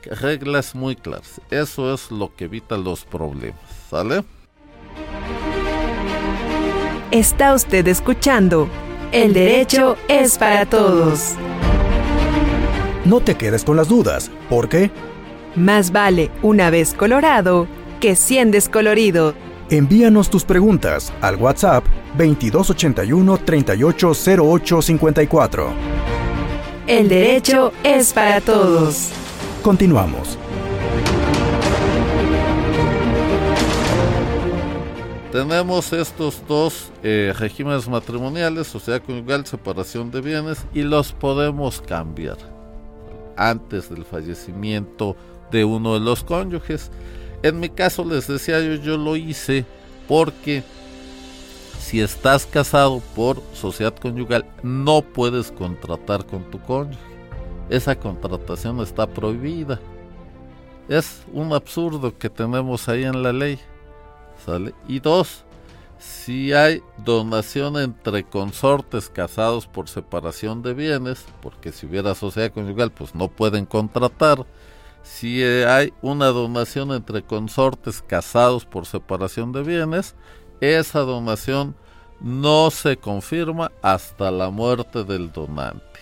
Reglas 0.02 0.76
muy 0.76 0.94
claras. 0.94 1.40
Eso 1.50 1.92
es 1.92 2.12
lo 2.12 2.36
que 2.36 2.44
evita 2.44 2.76
los 2.76 3.04
problemas. 3.04 3.60
¿Sale? 3.90 4.22
Está 7.10 7.52
usted 7.52 7.88
escuchando. 7.88 8.68
El 9.10 9.34
derecho 9.34 9.96
es 10.08 10.38
para 10.38 10.66
todos. 10.66 11.34
No 13.06 13.20
te 13.20 13.36
quedes 13.36 13.62
con 13.62 13.76
las 13.76 13.88
dudas, 13.88 14.32
porque 14.50 14.90
más 15.54 15.92
vale 15.92 16.32
una 16.42 16.70
vez 16.70 16.92
colorado 16.92 17.68
que 18.00 18.16
100 18.16 18.50
descolorido. 18.50 19.32
Envíanos 19.70 20.28
tus 20.28 20.44
preguntas 20.44 21.12
al 21.20 21.36
WhatsApp 21.36 21.84
2281 22.18 23.38
380854. 23.38 25.68
El 26.88 27.08
derecho 27.08 27.72
es 27.84 28.12
para 28.12 28.40
todos. 28.40 29.10
Continuamos. 29.62 30.36
Tenemos 35.30 35.92
estos 35.92 36.42
dos 36.48 36.90
eh, 37.04 37.32
regímenes 37.38 37.88
matrimoniales, 37.88 38.66
sociedad 38.66 39.00
conyugal, 39.00 39.46
separación 39.46 40.10
de 40.10 40.20
bienes, 40.20 40.66
y 40.74 40.82
los 40.82 41.12
podemos 41.12 41.80
cambiar 41.80 42.55
antes 43.36 43.88
del 43.90 44.04
fallecimiento 44.04 45.16
de 45.50 45.64
uno 45.64 45.94
de 45.94 46.00
los 46.00 46.24
cónyuges. 46.24 46.90
En 47.42 47.60
mi 47.60 47.68
caso 47.68 48.04
les 48.04 48.26
decía 48.26 48.60
yo, 48.60 48.74
yo 48.74 48.96
lo 48.96 49.16
hice 49.16 49.64
porque 50.08 50.62
si 51.78 52.00
estás 52.00 52.46
casado 52.46 53.00
por 53.14 53.40
sociedad 53.52 53.94
conyugal 53.94 54.44
no 54.62 55.02
puedes 55.02 55.52
contratar 55.52 56.26
con 56.26 56.50
tu 56.50 56.60
cónyuge. 56.60 56.98
Esa 57.68 57.98
contratación 57.98 58.80
está 58.80 59.06
prohibida. 59.06 59.80
Es 60.88 61.24
un 61.32 61.52
absurdo 61.52 62.16
que 62.16 62.30
tenemos 62.30 62.88
ahí 62.88 63.04
en 63.04 63.22
la 63.22 63.32
ley. 63.32 63.58
¿Sale? 64.44 64.74
Y 64.86 65.00
dos, 65.00 65.45
si 65.98 66.52
hay 66.52 66.82
donación 66.98 67.76
entre 67.78 68.24
consortes 68.24 69.08
casados 69.08 69.66
por 69.66 69.88
separación 69.88 70.62
de 70.62 70.74
bienes, 70.74 71.24
porque 71.40 71.72
si 71.72 71.86
hubiera 71.86 72.14
sociedad 72.14 72.52
conyugal, 72.52 72.90
pues 72.92 73.14
no 73.14 73.28
pueden 73.28 73.64
contratar. 73.64 74.46
Si 75.02 75.42
hay 75.42 75.92
una 76.02 76.26
donación 76.26 76.92
entre 76.92 77.22
consortes 77.22 78.02
casados 78.02 78.64
por 78.64 78.86
separación 78.86 79.52
de 79.52 79.62
bienes, 79.62 80.14
esa 80.60 81.00
donación 81.00 81.74
no 82.20 82.70
se 82.70 82.96
confirma 82.96 83.70
hasta 83.82 84.30
la 84.30 84.50
muerte 84.50 85.04
del 85.04 85.32
donante. 85.32 86.00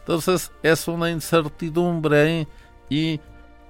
Entonces 0.00 0.52
es 0.62 0.86
una 0.88 1.10
incertidumbre 1.10 2.20
ahí. 2.20 2.48
¿Y 2.90 3.20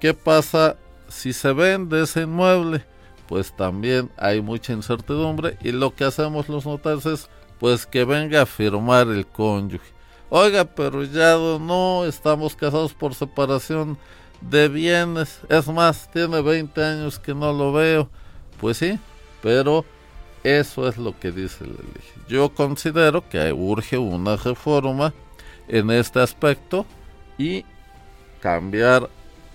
qué 0.01 0.14
pasa 0.14 0.77
si 1.09 1.33
se 1.33 1.53
vende 1.53 2.03
ese 2.03 2.23
inmueble? 2.23 2.85
Pues 3.28 3.54
también 3.54 4.10
hay 4.16 4.40
mucha 4.40 4.72
incertidumbre 4.72 5.56
y 5.62 5.72
lo 5.72 5.94
que 5.94 6.04
hacemos 6.04 6.48
los 6.48 6.66
notarios 6.66 7.06
es 7.06 7.30
pues 7.58 7.87
que 7.87 8.04
venga 8.04 8.42
a 8.42 8.46
firmar 8.46 9.08
el 9.08 9.26
cónyuge. 9.26 9.94
Oiga, 10.30 10.64
pero 10.64 11.04
ya 11.04 11.37
no 11.60 12.04
estamos 12.04 12.56
casados 12.56 12.92
por 12.92 13.14
separación 13.14 13.96
de 14.40 14.68
bienes. 14.68 15.40
Es 15.48 15.68
más, 15.68 16.10
tiene 16.10 16.40
20 16.40 16.84
años 16.84 17.18
que 17.18 17.34
no 17.34 17.52
lo 17.52 17.72
veo. 17.72 18.08
Pues 18.60 18.78
sí, 18.78 18.98
pero 19.42 19.84
eso 20.42 20.88
es 20.88 20.98
lo 20.98 21.18
que 21.18 21.30
dice 21.30 21.64
la 21.64 21.72
ley. 21.72 22.04
Yo 22.28 22.50
considero 22.50 23.28
que 23.28 23.52
urge 23.52 23.96
una 23.96 24.37
reforma 24.37 25.14
en 25.68 25.90
este 25.90 26.20
aspecto 26.20 26.84
y 27.38 27.64
cambiar 28.40 29.08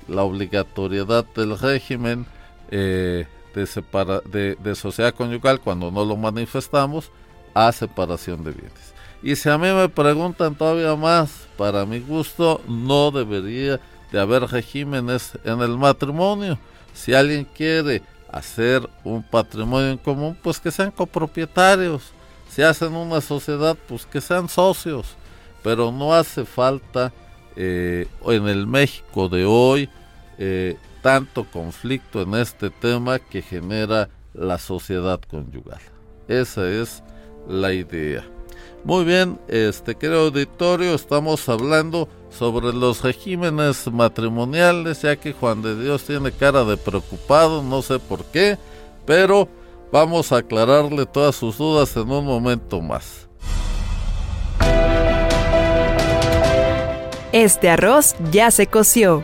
la 0.07 0.23
obligatoriedad 0.23 1.25
del 1.35 1.57
régimen 1.59 2.25
eh, 2.71 3.27
de, 3.65 4.55
de, 4.55 4.75
sociedad 4.75 5.13
conyugal 5.13 5.59
cuando 5.59 5.91
no 5.91 6.05
lo 6.05 6.15
manifestamos 6.15 7.11
a 7.53 7.71
separación 7.71 8.43
de 8.43 8.51
bienes. 8.51 8.93
Y 9.21 9.35
si 9.35 9.49
a 9.49 9.57
mí 9.57 9.67
me 9.67 9.89
preguntan 9.89 10.55
todavía 10.55 10.95
más, 10.95 11.47
para 11.57 11.85
mi 11.85 11.99
gusto 11.99 12.61
no 12.67 13.11
debería 13.11 13.79
de 14.11 14.19
haber 14.19 14.43
regímenes 14.43 15.37
en 15.43 15.61
el 15.61 15.77
matrimonio. 15.77 16.57
Si 16.93 17.13
alguien 17.13 17.45
quiere 17.45 18.01
hacer 18.31 18.87
un 19.03 19.23
patrimonio 19.23 19.89
en 19.89 19.97
común, 19.97 20.37
pues 20.41 20.59
que 20.59 20.71
sean 20.71 20.91
copropietarios. 20.91 22.11
Si 22.49 22.61
hacen 22.61 22.95
una 22.95 23.21
sociedad, 23.21 23.77
pues 23.87 24.05
que 24.05 24.21
sean 24.21 24.47
socios. 24.49 25.15
Pero 25.63 25.91
no 25.91 26.13
hace 26.13 26.45
falta 26.45 27.11
eh, 27.55 28.07
en 28.25 28.47
el 28.47 28.65
México 28.65 29.27
de 29.27 29.45
hoy 29.45 29.89
eh, 30.37 30.77
tanto 31.01 31.45
conflicto 31.45 32.21
en 32.21 32.35
este 32.35 32.69
tema 32.69 33.19
que 33.19 33.41
genera 33.41 34.09
la 34.33 34.57
sociedad 34.57 35.19
conyugal. 35.19 35.81
Esa 36.27 36.69
es 36.69 37.03
la 37.47 37.73
idea. 37.73 38.23
Muy 38.83 39.03
bien, 39.03 39.39
este 39.49 39.95
querido 39.95 40.21
auditorio, 40.21 40.95
estamos 40.95 41.49
hablando 41.49 42.07
sobre 42.29 42.71
los 42.71 43.03
regímenes 43.03 43.91
matrimoniales, 43.91 45.01
ya 45.01 45.17
que 45.17 45.33
Juan 45.33 45.61
de 45.61 45.81
Dios 45.81 46.03
tiene 46.03 46.31
cara 46.31 46.63
de 46.63 46.77
preocupado, 46.77 47.61
no 47.61 47.81
sé 47.81 47.99
por 47.99 48.23
qué, 48.25 48.57
pero 49.05 49.49
vamos 49.91 50.31
a 50.31 50.37
aclararle 50.37 51.05
todas 51.05 51.35
sus 51.35 51.57
dudas 51.57 51.95
en 51.97 52.09
un 52.09 52.25
momento 52.25 52.79
más. 52.81 53.27
Este 57.31 57.69
arroz 57.69 58.15
ya 58.31 58.49
se 58.49 58.67
coció. 58.67 59.23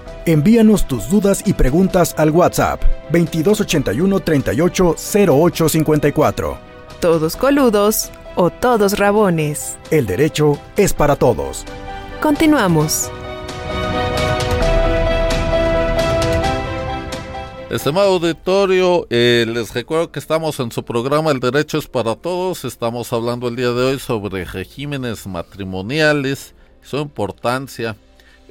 Envíanos 0.27 0.87
tus 0.87 1.09
dudas 1.09 1.41
y 1.47 1.53
preguntas 1.53 2.13
al 2.15 2.29
WhatsApp 2.29 2.83
2281 3.11 4.19
38 4.19 4.95
Todos 6.99 7.35
coludos 7.35 8.11
o 8.35 8.51
todos 8.51 8.99
rabones. 8.99 9.77
El 9.89 10.05
derecho 10.05 10.59
es 10.77 10.93
para 10.93 11.15
todos. 11.15 11.65
Continuamos. 12.21 13.09
Estimado 17.71 18.13
auditorio, 18.13 19.07
eh, 19.09 19.45
les 19.47 19.73
recuerdo 19.73 20.11
que 20.11 20.19
estamos 20.19 20.59
en 20.59 20.71
su 20.71 20.83
programa 20.83 21.31
El 21.31 21.39
Derecho 21.39 21.79
es 21.79 21.87
para 21.87 22.15
Todos. 22.15 22.63
Estamos 22.65 23.11
hablando 23.11 23.47
el 23.47 23.55
día 23.55 23.71
de 23.71 23.85
hoy 23.85 23.97
sobre 23.97 24.45
regímenes 24.45 25.25
matrimoniales, 25.25 26.53
su 26.81 26.97
importancia 26.97 27.95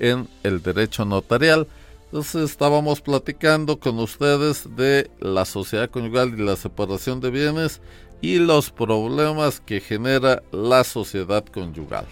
en 0.00 0.26
el 0.42 0.62
derecho 0.62 1.04
notarial. 1.04 1.68
Entonces 2.06 2.50
estábamos 2.50 3.00
platicando 3.00 3.78
con 3.78 4.00
ustedes 4.00 4.74
de 4.74 5.08
la 5.20 5.44
sociedad 5.44 5.88
conyugal 5.88 6.34
y 6.36 6.42
la 6.42 6.56
separación 6.56 7.20
de 7.20 7.30
bienes 7.30 7.80
y 8.20 8.38
los 8.38 8.70
problemas 8.70 9.60
que 9.60 9.80
genera 9.80 10.42
la 10.50 10.82
sociedad 10.82 11.44
conyugal. 11.44 12.06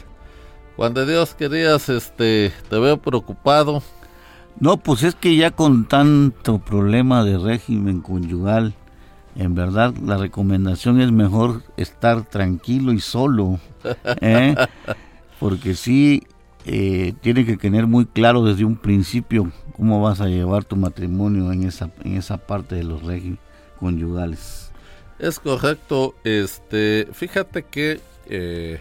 Juan 0.77 0.94
de 0.94 1.05
Dios, 1.05 1.35
querías, 1.35 1.88
este, 1.88 2.53
te 2.70 2.79
veo 2.79 2.98
preocupado. 2.98 3.83
No, 4.61 4.77
pues 4.77 5.03
es 5.03 5.16
que 5.16 5.35
ya 5.35 5.51
con 5.51 5.87
tanto 5.87 6.59
problema 6.59 7.24
de 7.24 7.37
régimen 7.37 8.01
conyugal, 8.01 8.74
en 9.35 9.55
verdad 9.55 9.94
la 9.96 10.16
recomendación 10.16 11.01
es 11.01 11.11
mejor 11.11 11.62
estar 11.77 12.22
tranquilo 12.22 12.92
y 12.92 13.01
solo, 13.01 13.59
¿eh? 14.20 14.55
porque 15.40 15.74
sí 15.74 16.22
eh, 16.64 17.14
tiene 17.21 17.44
que 17.47 17.57
tener 17.57 17.87
muy 17.87 18.07
claro 18.07 18.44
desde 18.44 18.64
un 18.64 18.77
principio 18.77 19.51
cómo 19.77 20.03
vas 20.03 20.21
a 20.21 20.27
llevar 20.27 20.64
tu 20.64 20.77
matrimonio 20.77 21.53
en 21.53 21.64
esa, 21.64 21.90
en 22.05 22.16
esa 22.16 22.37
parte 22.37 22.75
de 22.75 22.85
los 22.85 23.03
regímenes 23.03 23.40
conyugales. 23.79 24.71
Es 25.18 25.38
correcto, 25.38 26.14
este, 26.25 27.09
fíjate 27.12 27.62
que 27.64 28.01
eh, 28.27 28.81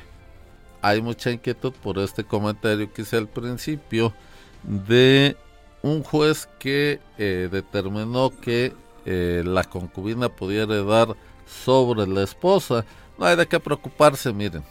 hay 0.81 1.01
mucha 1.01 1.31
inquietud 1.31 1.73
por 1.83 1.99
este 1.99 2.23
comentario 2.23 2.91
que 2.91 3.03
hice 3.03 3.17
al 3.17 3.27
principio 3.27 4.13
de 4.63 5.37
un 5.81 6.03
juez 6.03 6.49
que 6.59 6.99
eh, 7.17 7.49
determinó 7.51 8.31
que 8.41 8.73
la 9.05 9.63
concubina 9.63 10.27
podía 10.27 10.63
heredar 10.63 11.15
sobre 11.45 12.05
la 12.05 12.23
esposa. 12.23 12.83
No 13.17 13.25
hay 13.25 13.37
de 13.37 13.47
qué 13.47 13.57
preocuparse, 13.57 14.33
miren. 14.33 14.63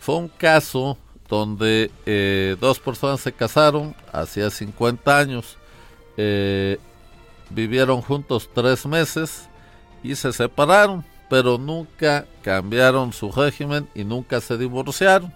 Fue 0.00 0.16
un 0.16 0.26
caso 0.26 0.98
donde 1.28 1.90
eh, 2.04 2.56
dos 2.60 2.78
personas 2.78 3.20
se 3.20 3.32
casaron 3.32 3.94
hacía 4.12 4.50
50 4.50 5.18
años, 5.18 5.56
eh, 6.16 6.78
vivieron 7.50 8.02
juntos 8.02 8.48
tres 8.52 8.86
meses 8.86 9.48
y 10.02 10.14
se 10.14 10.32
separaron, 10.32 11.04
pero 11.28 11.58
nunca 11.58 12.26
cambiaron 12.42 13.12
su 13.12 13.30
régimen 13.32 13.88
y 13.94 14.04
nunca 14.04 14.40
se 14.40 14.56
divorciaron. 14.56 15.32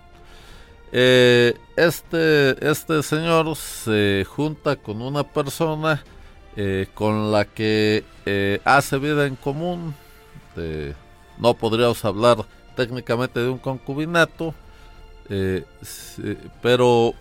Eh, 0.93 1.57
este, 1.77 2.69
este 2.69 3.03
señor 3.03 3.55
se 3.57 4.27
junta 4.29 4.77
con 4.77 5.03
una 5.03 5.25
persona 5.25 6.03
con 6.95 7.33
la 7.33 7.47
que 7.47 8.05
hace 8.65 8.99
vida 8.99 9.25
en 9.27 9.35
común, 9.35 9.95
no 11.39 11.55
podríamos 11.55 12.05
hablar 12.05 12.45
técnicamente 12.77 13.41
de 13.41 13.49
un 13.49 13.59
concubinato, 13.59 14.55
eh, 15.31 15.65
pero 16.61 17.15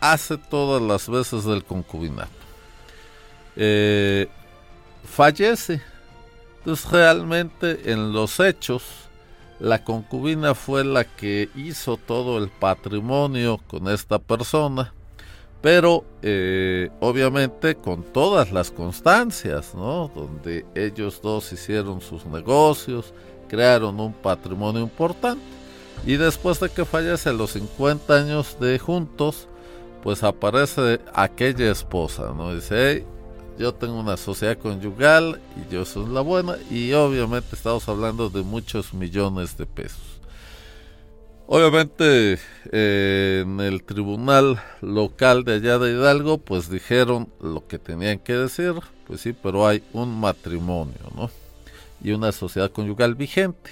hace 0.00 0.36
todas 0.36 0.82
las 0.82 1.08
veces 1.08 1.44
del 1.44 1.64
concubinato. 1.64 2.30
Eh, 3.56 4.28
fallece. 5.04 5.80
Entonces 6.58 6.90
realmente 6.90 7.92
en 7.92 8.12
los 8.12 8.40
hechos 8.40 8.82
la 9.60 9.84
concubina 9.84 10.54
fue 10.54 10.84
la 10.84 11.04
que 11.04 11.48
hizo 11.54 11.96
todo 11.96 12.38
el 12.38 12.48
patrimonio 12.48 13.60
con 13.68 13.88
esta 13.88 14.18
persona, 14.18 14.92
pero 15.62 16.04
eh, 16.22 16.90
obviamente 17.00 17.76
con 17.76 18.02
todas 18.02 18.50
las 18.50 18.70
constancias, 18.70 19.74
¿no? 19.74 20.10
Donde 20.14 20.66
ellos 20.74 21.20
dos 21.22 21.52
hicieron 21.52 22.00
sus 22.00 22.26
negocios, 22.26 23.14
crearon 23.48 24.00
un 24.00 24.12
patrimonio 24.12 24.82
importante. 24.82 25.63
Y 26.06 26.16
después 26.16 26.60
de 26.60 26.68
que 26.68 26.84
fallece 26.84 27.32
los 27.32 27.52
50 27.52 28.14
años 28.14 28.58
de 28.60 28.78
juntos, 28.78 29.48
pues 30.02 30.22
aparece 30.22 31.00
aquella 31.14 31.70
esposa, 31.70 32.34
¿no? 32.36 32.54
Dice, 32.54 33.06
yo 33.58 33.72
tengo 33.72 34.00
una 34.00 34.16
sociedad 34.16 34.58
conyugal 34.58 35.40
y 35.56 35.72
yo 35.72 35.84
soy 35.84 36.06
la 36.12 36.20
buena 36.20 36.56
y 36.70 36.92
obviamente 36.92 37.54
estamos 37.56 37.88
hablando 37.88 38.28
de 38.28 38.42
muchos 38.42 38.92
millones 38.92 39.56
de 39.56 39.64
pesos. 39.64 40.02
Obviamente 41.46 42.38
eh, 42.72 43.42
en 43.44 43.60
el 43.60 43.82
tribunal 43.82 44.60
local 44.80 45.44
de 45.44 45.54
allá 45.54 45.78
de 45.78 45.92
Hidalgo 45.92 46.38
pues 46.38 46.68
dijeron 46.68 47.28
lo 47.40 47.66
que 47.66 47.78
tenían 47.78 48.18
que 48.18 48.32
decir, 48.32 48.74
pues 49.06 49.20
sí, 49.20 49.32
pero 49.32 49.66
hay 49.66 49.82
un 49.92 50.18
matrimonio, 50.18 51.00
¿no? 51.14 51.30
Y 52.02 52.12
una 52.12 52.32
sociedad 52.32 52.70
conyugal 52.70 53.14
vigente. 53.14 53.70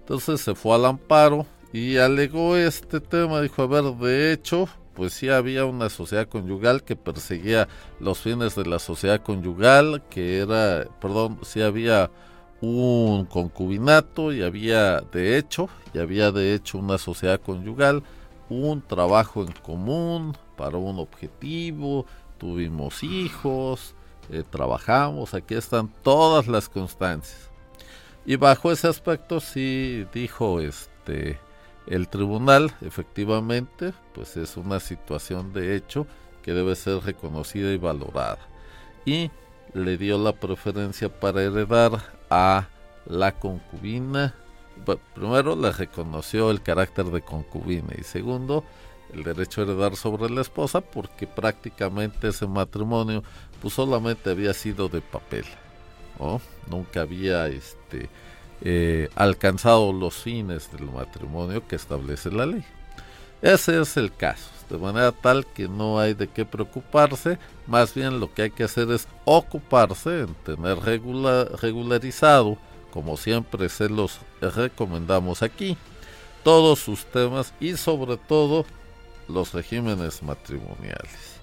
Entonces 0.00 0.40
se 0.40 0.54
fue 0.54 0.74
al 0.74 0.84
amparo 0.84 1.46
y 1.74 1.96
alegó 1.96 2.56
este 2.56 3.00
tema, 3.00 3.40
dijo, 3.40 3.62
a 3.62 3.66
ver, 3.66 3.82
de 3.82 4.32
hecho, 4.32 4.68
pues 4.94 5.12
sí 5.12 5.28
había 5.28 5.64
una 5.64 5.88
sociedad 5.90 6.28
conyugal 6.28 6.84
que 6.84 6.94
perseguía 6.94 7.66
los 7.98 8.20
fines 8.20 8.54
de 8.54 8.64
la 8.64 8.78
sociedad 8.78 9.20
conyugal, 9.20 10.00
que 10.08 10.38
era, 10.38 10.86
perdón, 11.00 11.40
sí 11.42 11.62
había 11.62 12.12
un 12.60 13.24
concubinato 13.24 14.32
y 14.32 14.44
había 14.44 15.00
de 15.00 15.36
hecho, 15.36 15.68
y 15.92 15.98
había 15.98 16.30
de 16.30 16.54
hecho 16.54 16.78
una 16.78 16.96
sociedad 16.96 17.40
conyugal, 17.40 18.04
un 18.48 18.80
trabajo 18.80 19.42
en 19.42 19.50
común 19.50 20.36
para 20.56 20.76
un 20.76 21.00
objetivo, 21.00 22.06
tuvimos 22.38 23.02
hijos, 23.02 23.96
eh, 24.30 24.44
trabajamos, 24.48 25.34
aquí 25.34 25.56
están 25.56 25.92
todas 26.04 26.46
las 26.46 26.68
constancias. 26.68 27.50
Y 28.24 28.36
bajo 28.36 28.70
ese 28.70 28.86
aspecto 28.86 29.40
sí 29.40 30.06
dijo 30.14 30.60
este 30.60 31.40
el 31.86 32.08
tribunal, 32.08 32.74
efectivamente, 32.80 33.92
pues 34.14 34.36
es 34.36 34.56
una 34.56 34.80
situación 34.80 35.52
de 35.52 35.76
hecho 35.76 36.06
que 36.42 36.52
debe 36.52 36.76
ser 36.76 37.02
reconocida 37.02 37.72
y 37.72 37.78
valorada. 37.78 38.38
Y 39.04 39.30
le 39.74 39.96
dio 39.96 40.18
la 40.18 40.32
preferencia 40.32 41.08
para 41.08 41.42
heredar 41.42 41.92
a 42.30 42.68
la 43.06 43.32
concubina. 43.32 44.34
primero, 45.14 45.56
le 45.56 45.72
reconoció 45.72 46.50
el 46.50 46.62
carácter 46.62 47.06
de 47.06 47.22
concubina 47.22 47.92
y 47.98 48.02
segundo, 48.02 48.64
el 49.12 49.22
derecho 49.22 49.60
a 49.60 49.64
heredar 49.64 49.96
sobre 49.96 50.30
la 50.30 50.40
esposa 50.40 50.80
porque 50.80 51.26
prácticamente 51.26 52.28
ese 52.28 52.46
matrimonio 52.46 53.22
pues 53.60 53.74
solamente 53.74 54.30
había 54.30 54.54
sido 54.54 54.88
de 54.88 55.00
papel. 55.00 55.44
nunca 56.68 57.02
había 57.02 57.46
este, 57.48 58.08
eh, 58.64 59.10
alcanzado 59.14 59.92
los 59.92 60.14
fines 60.14 60.72
del 60.72 60.90
matrimonio 60.90 61.66
que 61.68 61.76
establece 61.76 62.30
la 62.30 62.46
ley. 62.46 62.64
Ese 63.42 63.78
es 63.78 63.98
el 63.98 64.10
caso, 64.10 64.48
de 64.70 64.78
manera 64.78 65.12
tal 65.12 65.44
que 65.44 65.68
no 65.68 65.98
hay 65.98 66.14
de 66.14 66.28
qué 66.28 66.46
preocuparse, 66.46 67.38
más 67.66 67.92
bien 67.94 68.18
lo 68.18 68.32
que 68.32 68.42
hay 68.42 68.50
que 68.50 68.64
hacer 68.64 68.90
es 68.90 69.06
ocuparse 69.26 70.20
en 70.20 70.34
tener 70.34 70.78
regularizado, 70.80 72.56
como 72.90 73.18
siempre 73.18 73.68
se 73.68 73.90
los 73.90 74.20
recomendamos 74.40 75.42
aquí, 75.42 75.76
todos 76.42 76.78
sus 76.78 77.04
temas 77.04 77.52
y 77.60 77.76
sobre 77.76 78.16
todo 78.16 78.64
los 79.28 79.52
regímenes 79.52 80.22
matrimoniales. 80.22 81.34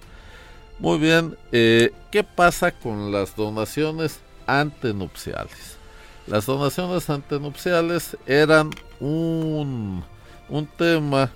Muy 0.80 0.98
bien, 0.98 1.36
eh, 1.52 1.92
¿qué 2.10 2.24
pasa 2.24 2.72
con 2.72 3.12
las 3.12 3.36
donaciones 3.36 4.18
antenupciales? 4.48 5.81
Las 6.26 6.46
donaciones 6.46 7.10
antenupciales 7.10 8.16
eran 8.26 8.70
un, 9.00 10.04
un 10.48 10.66
tema, 10.66 11.30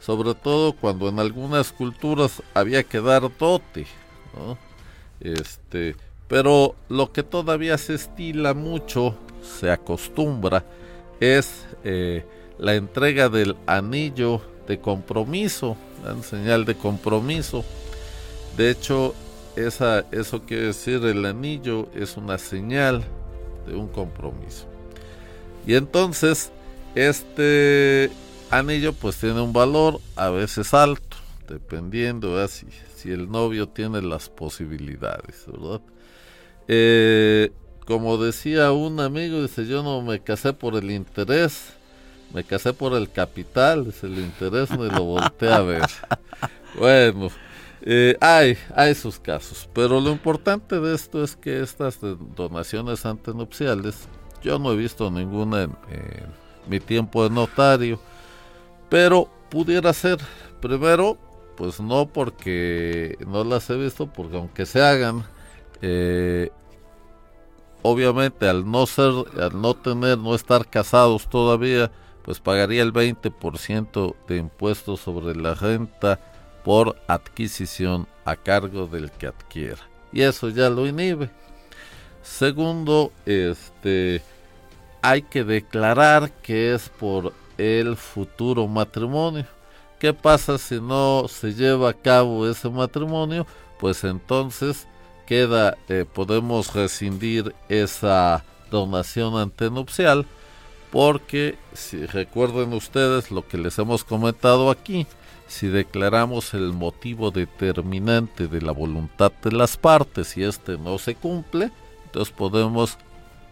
sobre 0.00 0.34
todo 0.34 0.72
cuando 0.72 1.08
en 1.08 1.18
algunas 1.18 1.72
culturas 1.72 2.42
había 2.54 2.82
que 2.82 3.00
dar 3.00 3.22
dote, 3.38 3.86
Este, 5.20 5.94
pero 6.26 6.74
lo 6.88 7.12
que 7.12 7.22
todavía 7.22 7.76
se 7.78 7.94
estila 7.94 8.54
mucho, 8.54 9.14
se 9.42 9.70
acostumbra, 9.70 10.64
es 11.20 11.66
eh, 11.84 12.24
la 12.58 12.74
entrega 12.74 13.28
del 13.28 13.56
anillo 13.66 14.40
de 14.66 14.80
compromiso, 14.80 15.76
la 16.02 16.20
señal 16.22 16.64
de 16.64 16.74
compromiso. 16.76 17.64
De 18.56 18.70
hecho, 18.70 19.14
esa, 19.56 20.06
eso 20.10 20.42
quiere 20.42 20.66
decir 20.66 21.04
el 21.04 21.26
anillo 21.26 21.88
es 21.94 22.16
una 22.16 22.38
señal 22.38 23.04
de 23.66 23.74
un 23.74 23.88
compromiso. 23.88 24.66
Y 25.66 25.74
entonces, 25.74 26.50
este 26.94 28.10
anillo 28.50 28.92
pues 28.92 29.16
tiene 29.16 29.40
un 29.40 29.52
valor 29.52 30.00
a 30.16 30.30
veces 30.30 30.74
alto, 30.74 31.16
dependiendo 31.48 32.36
de 32.36 32.48
si, 32.48 32.66
si 32.96 33.10
el 33.10 33.30
novio 33.30 33.68
tiene 33.68 34.02
las 34.02 34.28
posibilidades, 34.28 35.44
¿verdad? 35.46 35.80
Eh, 36.68 37.50
como 37.86 38.16
decía 38.16 38.72
un 38.72 39.00
amigo, 39.00 39.42
dice, 39.42 39.66
yo 39.66 39.82
no 39.82 40.00
me 40.02 40.20
casé 40.20 40.52
por 40.52 40.76
el 40.76 40.90
interés, 40.90 41.74
me 42.32 42.44
casé 42.44 42.72
por 42.72 42.94
el 42.94 43.10
capital, 43.10 43.84
dice, 43.84 44.06
el 44.06 44.18
interés 44.18 44.70
me 44.70 44.86
lo 44.86 45.04
volteé 45.04 45.52
a 45.52 45.60
ver. 45.60 45.82
Bueno, 46.76 47.30
eh, 47.86 48.16
hay, 48.18 48.56
hay 48.74 48.94
sus 48.94 49.20
casos, 49.20 49.68
pero 49.74 50.00
lo 50.00 50.10
importante 50.10 50.80
de 50.80 50.94
esto 50.94 51.22
es 51.22 51.36
que 51.36 51.60
estas 51.60 51.98
donaciones 52.34 53.04
antenupciales, 53.04 54.08
yo 54.42 54.58
no 54.58 54.72
he 54.72 54.76
visto 54.76 55.10
ninguna 55.10 55.64
en, 55.64 55.76
mi 56.66 56.80
tiempo 56.80 57.24
de 57.24 57.34
notario, 57.34 58.00
pero 58.88 59.28
pudiera 59.50 59.92
ser, 59.92 60.16
primero, 60.62 61.18
pues 61.58 61.78
no 61.78 62.06
porque 62.06 63.18
no 63.26 63.44
las 63.44 63.68
he 63.68 63.76
visto, 63.76 64.06
porque 64.06 64.38
aunque 64.38 64.64
se 64.64 64.80
hagan, 64.80 65.22
eh, 65.82 66.50
obviamente 67.82 68.48
al 68.48 68.70
no 68.70 68.86
ser, 68.86 69.12
al 69.38 69.60
no 69.60 69.74
tener, 69.74 70.16
no 70.16 70.34
estar 70.34 70.70
casados 70.70 71.28
todavía, 71.28 71.92
pues 72.22 72.40
pagaría 72.40 72.82
el 72.82 72.94
20% 72.94 74.16
de 74.26 74.38
impuestos 74.38 75.00
sobre 75.00 75.36
la 75.36 75.52
renta 75.52 76.18
por 76.64 76.96
adquisición 77.06 78.08
a 78.24 78.36
cargo 78.36 78.86
del 78.86 79.10
que 79.10 79.26
adquiera. 79.26 79.82
Y 80.12 80.22
eso 80.22 80.48
ya 80.48 80.70
lo 80.70 80.86
inhibe. 80.86 81.30
Segundo, 82.22 83.12
este 83.26 84.22
hay 85.02 85.20
que 85.20 85.44
declarar 85.44 86.32
que 86.40 86.72
es 86.72 86.88
por 86.88 87.34
el 87.58 87.96
futuro 87.96 88.66
matrimonio. 88.66 89.44
¿Qué 89.98 90.14
pasa 90.14 90.56
si 90.56 90.80
no 90.80 91.26
se 91.28 91.52
lleva 91.52 91.90
a 91.90 91.94
cabo 91.94 92.48
ese 92.48 92.70
matrimonio? 92.70 93.46
Pues 93.78 94.02
entonces 94.04 94.86
queda, 95.26 95.76
eh, 95.88 96.06
podemos 96.10 96.72
rescindir 96.72 97.54
esa 97.68 98.44
donación 98.70 99.36
antenupcial, 99.36 100.26
porque 100.90 101.58
si 101.74 102.06
recuerden 102.06 102.72
ustedes 102.72 103.30
lo 103.30 103.46
que 103.46 103.58
les 103.58 103.78
hemos 103.78 104.04
comentado 104.04 104.70
aquí, 104.70 105.06
si 105.46 105.68
declaramos 105.68 106.54
el 106.54 106.72
motivo 106.72 107.30
determinante 107.30 108.48
de 108.48 108.62
la 108.62 108.72
voluntad 108.72 109.32
de 109.42 109.52
las 109.52 109.76
partes 109.76 110.36
y 110.36 110.42
este 110.42 110.78
no 110.78 110.98
se 110.98 111.14
cumple, 111.14 111.70
entonces 112.06 112.34
podemos 112.34 112.98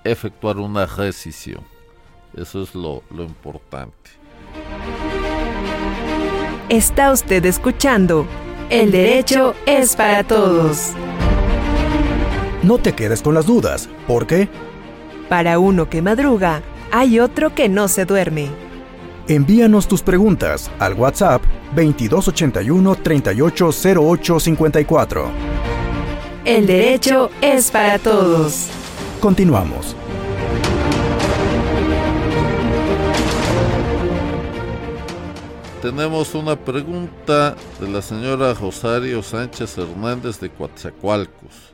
efectuar 0.04 0.58
una 0.58 0.86
rescisión. 0.86 1.62
Eso 2.36 2.62
es 2.62 2.74
lo, 2.74 3.02
lo 3.10 3.24
importante. 3.24 4.10
Está 6.68 7.12
usted 7.12 7.44
escuchando 7.44 8.26
El 8.70 8.90
derecho 8.90 9.54
es 9.66 9.94
para 9.94 10.24
todos. 10.24 10.92
No 12.62 12.78
te 12.78 12.94
quedes 12.94 13.20
con 13.20 13.34
las 13.34 13.44
dudas, 13.44 13.88
¿por 14.06 14.26
qué? 14.26 14.48
Para 15.28 15.58
uno 15.58 15.90
que 15.90 16.00
madruga, 16.00 16.62
hay 16.90 17.20
otro 17.20 17.54
que 17.54 17.68
no 17.68 17.88
se 17.88 18.04
duerme. 18.04 18.48
Envíanos 19.28 19.86
tus 19.86 20.02
preguntas 20.02 20.68
al 20.80 20.94
WhatsApp 20.94 21.44
2281 21.76 22.96
380854. 22.96 25.30
El 26.44 26.66
derecho 26.66 27.30
es 27.40 27.70
para 27.70 28.00
todos. 28.00 28.66
Continuamos. 29.20 29.94
Tenemos 35.80 36.34
una 36.34 36.56
pregunta 36.56 37.54
de 37.80 37.88
la 37.88 38.02
señora 38.02 38.54
Rosario 38.54 39.22
Sánchez 39.22 39.78
Hernández 39.78 40.40
de 40.40 40.50
Coatzacoalcos. 40.50 41.70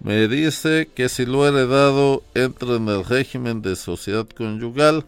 Me 0.00 0.28
dice 0.28 0.88
que 0.94 1.08
si 1.08 1.26
lo 1.26 1.48
heredado 1.48 2.22
entra 2.34 2.76
en 2.76 2.88
el 2.88 3.04
régimen 3.04 3.60
de 3.60 3.74
sociedad 3.74 4.28
conyugal, 4.36 5.04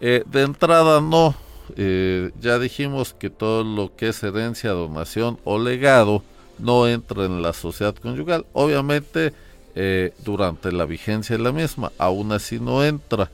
eh, 0.00 0.22
de 0.26 0.42
entrada 0.42 1.00
no. 1.00 1.34
Eh, 1.76 2.30
ya 2.40 2.58
dijimos 2.58 3.14
que 3.14 3.28
todo 3.30 3.62
lo 3.62 3.94
que 3.94 4.08
es 4.08 4.22
herencia, 4.22 4.70
donación 4.70 5.38
o 5.44 5.58
legado 5.58 6.22
no 6.58 6.88
entra 6.88 7.24
en 7.24 7.42
la 7.42 7.52
sociedad 7.52 7.94
conyugal. 7.94 8.46
Obviamente 8.52 9.32
eh, 9.74 10.12
durante 10.24 10.72
la 10.72 10.86
vigencia 10.86 11.36
de 11.36 11.42
la 11.42 11.52
misma, 11.52 11.92
aún 11.98 12.32
así 12.32 12.58
no 12.58 12.84
entra, 12.84 13.30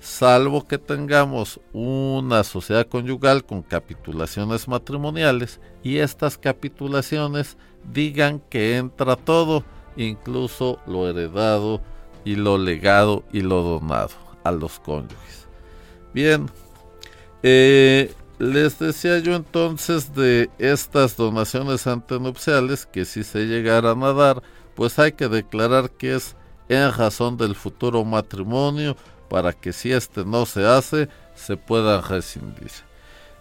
salvo 0.00 0.66
que 0.66 0.78
tengamos 0.78 1.60
una 1.72 2.44
sociedad 2.44 2.86
conyugal 2.86 3.44
con 3.44 3.62
capitulaciones 3.62 4.68
matrimoniales 4.68 5.60
y 5.82 5.98
estas 5.98 6.38
capitulaciones 6.38 7.56
digan 7.92 8.40
que 8.48 8.76
entra 8.76 9.16
todo, 9.16 9.64
incluso 9.96 10.78
lo 10.86 11.08
heredado 11.08 11.82
y 12.24 12.36
lo 12.36 12.56
legado 12.56 13.24
y 13.32 13.42
lo 13.42 13.62
donado 13.62 14.14
a 14.44 14.50
los 14.50 14.78
cónyuges. 14.78 15.41
Bien, 16.14 16.50
eh, 17.42 18.14
les 18.38 18.78
decía 18.78 19.18
yo 19.18 19.34
entonces 19.34 20.14
de 20.14 20.50
estas 20.58 21.16
donaciones 21.16 21.86
antenupciales 21.86 22.86
que 22.86 23.04
si 23.04 23.24
se 23.24 23.46
llegaran 23.46 24.02
a 24.02 24.12
dar, 24.12 24.42
pues 24.74 24.98
hay 24.98 25.12
que 25.12 25.28
declarar 25.28 25.90
que 25.90 26.14
es 26.14 26.36
en 26.68 26.92
razón 26.92 27.36
del 27.36 27.54
futuro 27.54 28.04
matrimonio 28.04 28.96
para 29.28 29.52
que 29.52 29.72
si 29.72 29.92
este 29.92 30.24
no 30.24 30.44
se 30.44 30.66
hace, 30.66 31.08
se 31.34 31.56
puedan 31.56 32.02
rescindir. 32.02 32.70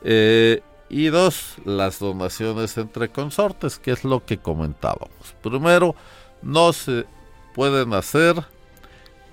Eh, 0.03 0.62
y 0.89 1.07
dos, 1.07 1.55
las 1.65 1.99
donaciones 1.99 2.77
entre 2.77 3.10
consortes, 3.10 3.79
que 3.79 3.91
es 3.91 4.03
lo 4.03 4.25
que 4.25 4.38
comentábamos. 4.38 5.36
Primero, 5.41 5.95
no 6.41 6.73
se 6.73 7.05
pueden 7.53 7.93
hacer 7.93 8.36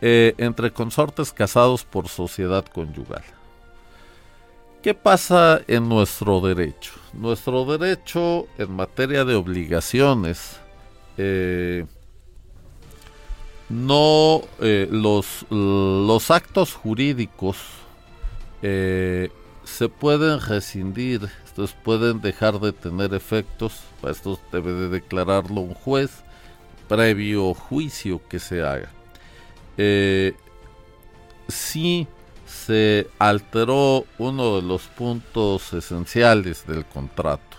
eh, 0.01 0.35
entre 0.39 0.73
consortes 0.73 1.33
casados 1.33 1.85
por 1.85 2.09
sociedad 2.09 2.65
conyugal. 2.65 3.25
¿Qué 4.83 4.95
pasa 4.95 5.61
en 5.67 5.89
nuestro 5.89 6.41
derecho? 6.41 6.93
Nuestro 7.13 7.65
derecho 7.65 8.47
en 8.59 8.73
materia 8.73 9.25
de 9.25 9.35
obligaciones, 9.35 10.61
eh, 11.17 11.85
no 13.69 14.43
eh, 14.61 14.89
los, 14.91 15.45
los 15.51 16.31
actos 16.31 16.75
jurídicos 16.75 17.57
se 18.61 19.89
pueden 19.89 20.41
rescindir, 20.41 21.29
estos 21.45 21.73
pueden 21.73 22.21
dejar 22.21 22.59
de 22.59 22.73
tener 22.73 23.15
efectos, 23.15 23.81
esto 24.09 24.39
debe 24.51 24.73
de 24.73 24.89
declararlo 24.89 25.61
un 25.61 25.75
juez 25.75 26.11
previo 26.89 27.55
juicio 27.55 28.21
que 28.29 28.39
se 28.39 28.63
haga. 28.63 28.91
Eh, 29.79 30.35
si 31.49 32.07
se 32.47 33.09
alteró 33.19 34.05
uno 34.19 34.57
de 34.57 34.63
los 34.63 34.83
puntos 34.83 35.73
esenciales 35.73 36.67
del 36.67 36.85
contrato, 36.85 37.57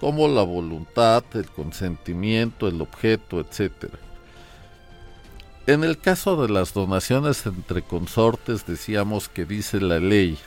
como 0.00 0.28
la 0.28 0.42
voluntad, 0.42 1.24
el 1.34 1.50
consentimiento, 1.50 2.68
el 2.68 2.80
objeto, 2.80 3.40
etc. 3.40 3.92
En 5.66 5.84
el 5.84 5.98
caso 5.98 6.40
de 6.40 6.48
las 6.48 6.72
donaciones 6.72 7.44
entre 7.44 7.82
consortes, 7.82 8.66
decíamos 8.66 9.28
que 9.28 9.44
dice 9.44 9.80
la 9.80 9.98
ley 9.98 10.38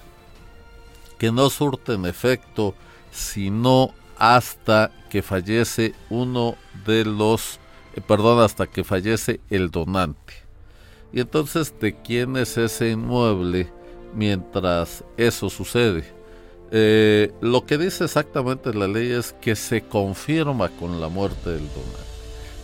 que 1.19 1.31
no 1.31 1.49
surten 1.49 2.05
efecto 2.05 2.75
sino 3.11 3.93
hasta 4.17 4.91
que 5.09 5.21
fallece 5.21 5.93
uno 6.09 6.55
de 6.85 7.05
los, 7.05 7.59
eh, 7.95 8.01
perdón, 8.01 8.41
hasta 8.43 8.67
que 8.67 8.83
fallece 8.83 9.39
el 9.49 9.69
donante. 9.69 10.42
Y 11.13 11.19
entonces, 11.21 11.73
¿de 11.79 11.95
quién 12.01 12.35
es 12.37 12.57
ese 12.57 12.89
inmueble 12.89 13.71
mientras 14.15 15.03
eso 15.15 15.47
sucede? 15.49 16.03
Eh, 16.71 17.31
lo 17.39 17.67
que 17.67 17.77
dice 17.77 18.05
exactamente 18.05 18.73
la 18.73 18.87
ley 18.87 19.11
es 19.11 19.31
que 19.33 19.55
se 19.55 19.83
confirma 19.83 20.69
con 20.69 20.99
la 20.99 21.09
muerte 21.09 21.51
del 21.51 21.69
donante. 21.69 22.13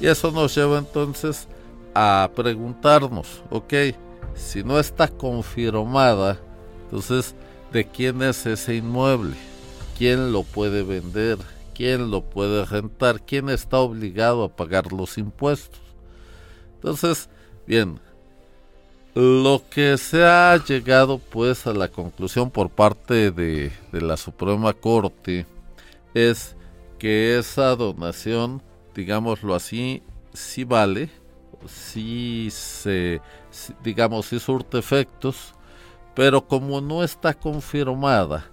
Y 0.01 0.07
eso 0.07 0.31
nos 0.31 0.55
lleva 0.55 0.79
entonces 0.79 1.47
a 1.93 2.31
preguntarnos, 2.35 3.43
ok, 3.51 3.73
si 4.33 4.63
no 4.63 4.79
está 4.79 5.07
confirmada, 5.07 6.39
entonces, 6.85 7.35
¿de 7.71 7.85
quién 7.85 8.23
es 8.23 8.47
ese 8.47 8.77
inmueble? 8.77 9.35
¿Quién 9.95 10.31
lo 10.31 10.41
puede 10.41 10.81
vender? 10.81 11.37
¿Quién 11.75 12.09
lo 12.09 12.27
puede 12.27 12.65
rentar? 12.65 13.21
¿Quién 13.21 13.49
está 13.49 13.77
obligado 13.77 14.43
a 14.43 14.55
pagar 14.55 14.91
los 14.91 15.19
impuestos? 15.19 15.79
Entonces, 16.75 17.29
bien, 17.67 17.99
lo 19.15 19.63
que 19.69 19.97
se 19.97 20.23
ha 20.23 20.55
llegado 20.63 21.17
pues 21.17 21.65
a 21.67 21.73
la 21.73 21.87
conclusión 21.87 22.51
por 22.51 22.69
parte 22.69 23.31
de, 23.31 23.71
la 23.91 24.17
Suprema 24.17 24.73
Corte 24.73 25.45
es 26.13 26.55
que 26.99 27.37
esa 27.37 27.75
donación, 27.75 28.61
digámoslo 28.93 29.55
así, 29.55 30.03
sí 30.33 30.63
vale, 30.63 31.09
sí 31.67 32.49
se, 32.51 33.21
digamos, 33.83 34.27
sí 34.27 34.39
surte 34.39 34.77
efectos, 34.77 35.53
pero 36.13 36.45
como 36.45 36.81
no 36.81 37.03
está 37.03 37.33
confirmada 37.33 38.45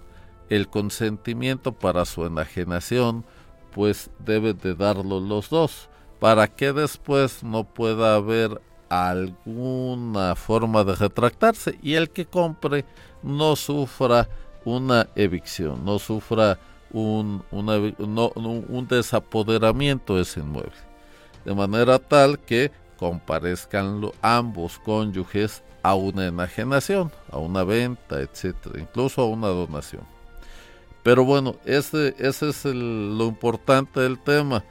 el 0.49 0.69
consentimiento 0.69 1.71
para 1.73 2.05
su 2.05 2.25
enajenación, 2.25 3.25
pues 3.73 4.09
deben 4.19 4.57
de 4.57 4.73
darlo 4.73 5.19
los 5.19 5.49
dos, 5.49 5.89
para 6.19 6.47
que 6.47 6.73
después 6.73 7.43
no 7.43 7.63
pueda 7.63 8.15
haber 8.15 8.61
alguna 8.89 10.35
forma 10.35 10.83
de 10.83 10.95
retractarse 10.95 11.77
y 11.81 11.95
el 11.95 12.09
que 12.09 12.25
compre 12.25 12.85
no 13.23 13.55
sufra 13.55 14.27
una 14.65 15.07
evicción, 15.15 15.83
no 15.85 15.99
sufra 15.99 16.59
un, 16.91 17.43
un 17.51 18.87
desapoderamiento 18.87 20.15
de 20.15 20.21
ese 20.21 20.39
inmueble. 20.39 20.71
De 21.45 21.53
manera 21.53 21.99
tal 21.99 22.39
que 22.39 22.71
comparezcan 22.97 24.11
ambos 24.21 24.79
cónyuges 24.79 25.63
a 25.83 25.95
una 25.95 26.27
enajenación, 26.27 27.11
a 27.31 27.37
una 27.37 27.63
venta, 27.63 28.19
etcétera, 28.19 28.79
incluso 28.79 29.21
a 29.21 29.25
una 29.27 29.47
donación. 29.47 30.01
Pero 31.03 31.23
bueno, 31.23 31.55
ese, 31.63 32.15
ese 32.17 32.49
es 32.49 32.65
lo 32.65 33.25
importante 33.25 34.01
del 34.01 34.19
tema, 34.19 34.65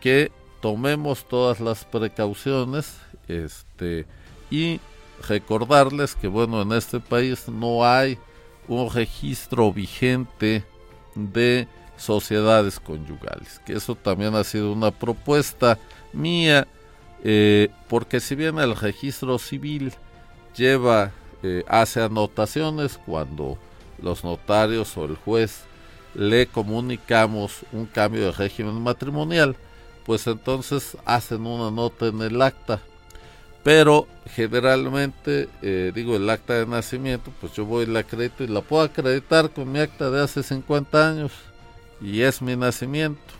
que 0.00 0.32
tomemos 0.60 1.28
todas 1.28 1.60
las 1.60 1.84
precauciones 1.84 2.98
este, 3.28 4.06
y 4.50 4.80
recordarles 5.28 6.14
que 6.14 6.28
bueno, 6.28 6.62
en 6.62 6.72
este 6.72 7.00
país 7.00 7.48
no 7.48 7.84
hay 7.84 8.18
un 8.68 8.90
registro 8.90 9.72
vigente 9.72 10.64
de 11.14 11.66
sociedades 11.96 12.78
conyugales, 12.78 13.60
que 13.64 13.74
eso 13.74 13.94
también 13.94 14.34
ha 14.34 14.44
sido 14.44 14.72
una 14.72 14.90
propuesta 14.90 15.78
mía 16.12 16.66
eh, 17.28 17.70
porque 17.88 18.20
si 18.20 18.36
bien 18.36 18.58
el 18.58 18.76
registro 18.76 19.38
civil 19.38 19.92
lleva, 20.56 21.10
eh, 21.42 21.64
hace 21.66 22.00
anotaciones 22.02 22.98
cuando 23.04 23.58
los 24.00 24.22
notarios 24.22 24.96
o 24.96 25.06
el 25.06 25.16
juez 25.16 25.64
le 26.14 26.46
comunicamos 26.46 27.60
un 27.72 27.86
cambio 27.86 28.26
de 28.26 28.30
régimen 28.32 28.80
matrimonial, 28.80 29.56
pues 30.04 30.26
entonces 30.28 30.96
hacen 31.04 31.46
una 31.46 31.70
nota 31.70 32.06
en 32.06 32.22
el 32.22 32.40
acta. 32.40 32.80
Pero 33.66 34.06
generalmente, 34.26 35.48
eh, 35.60 35.90
digo, 35.92 36.14
el 36.14 36.30
acta 36.30 36.54
de 36.54 36.66
nacimiento, 36.66 37.32
pues 37.40 37.52
yo 37.54 37.64
voy 37.64 37.82
y 37.82 37.88
la 37.88 37.98
acredito 37.98 38.44
y 38.44 38.46
la 38.46 38.60
puedo 38.60 38.84
acreditar 38.84 39.50
con 39.50 39.72
mi 39.72 39.80
acta 39.80 40.08
de 40.08 40.22
hace 40.22 40.44
50 40.44 41.08
años 41.08 41.32
y 42.00 42.20
es 42.20 42.40
mi 42.40 42.54
nacimiento. 42.54 43.34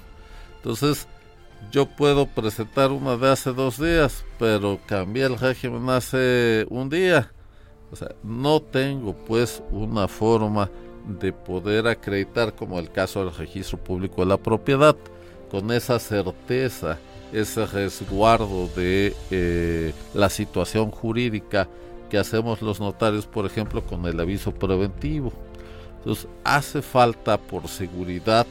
Entonces, 0.57 1.07
yo 1.70 1.87
puedo 1.87 2.27
presentar 2.27 2.91
una 2.91 3.16
de 3.16 3.31
hace 3.31 3.53
dos 3.53 3.79
días, 3.79 4.24
pero 4.37 4.81
cambié 4.87 5.27
el 5.27 5.39
régimen 5.39 5.89
hace 5.91 6.66
un 6.70 6.91
día. 6.91 7.31
O 7.93 7.95
sea, 7.95 8.09
no 8.24 8.61
tengo 8.61 9.14
pues 9.14 9.62
una 9.70 10.09
forma 10.09 10.68
de 11.07 11.33
poder 11.33 11.87
acreditar, 11.87 12.53
como 12.53 12.81
el 12.81 12.91
caso 12.91 13.24
del 13.24 13.33
registro 13.33 13.79
público 13.79 14.22
de 14.22 14.31
la 14.31 14.39
propiedad, 14.39 14.97
con 15.53 15.70
esa 15.70 16.01
certeza, 16.01 16.99
ese 17.33 17.66
resguardo 17.66 18.68
de 18.77 19.14
eh, 19.31 19.93
la 20.14 20.29
situación 20.31 20.91
jurídica 20.91 21.68
que 22.11 22.18
hacemos 22.18 22.62
los 22.62 22.81
notarios, 22.81 23.27
por 23.27 23.47
ejemplo, 23.47 23.85
con 23.85 24.07
el 24.07 24.18
aviso 24.20 24.53
preventivo. 24.53 25.33
Entonces, 25.99 26.29
hace 26.45 26.83
falta 26.83 27.37
por 27.37 27.68
seguridad 27.68 28.47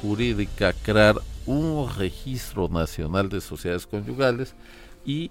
jurídica 0.00 0.72
crear 0.72 1.16
un 1.46 1.88
registro 1.96 2.68
nacional 2.68 3.28
de 3.28 3.40
sociedades 3.40 3.86
conyugales 3.86 4.54
y 5.04 5.30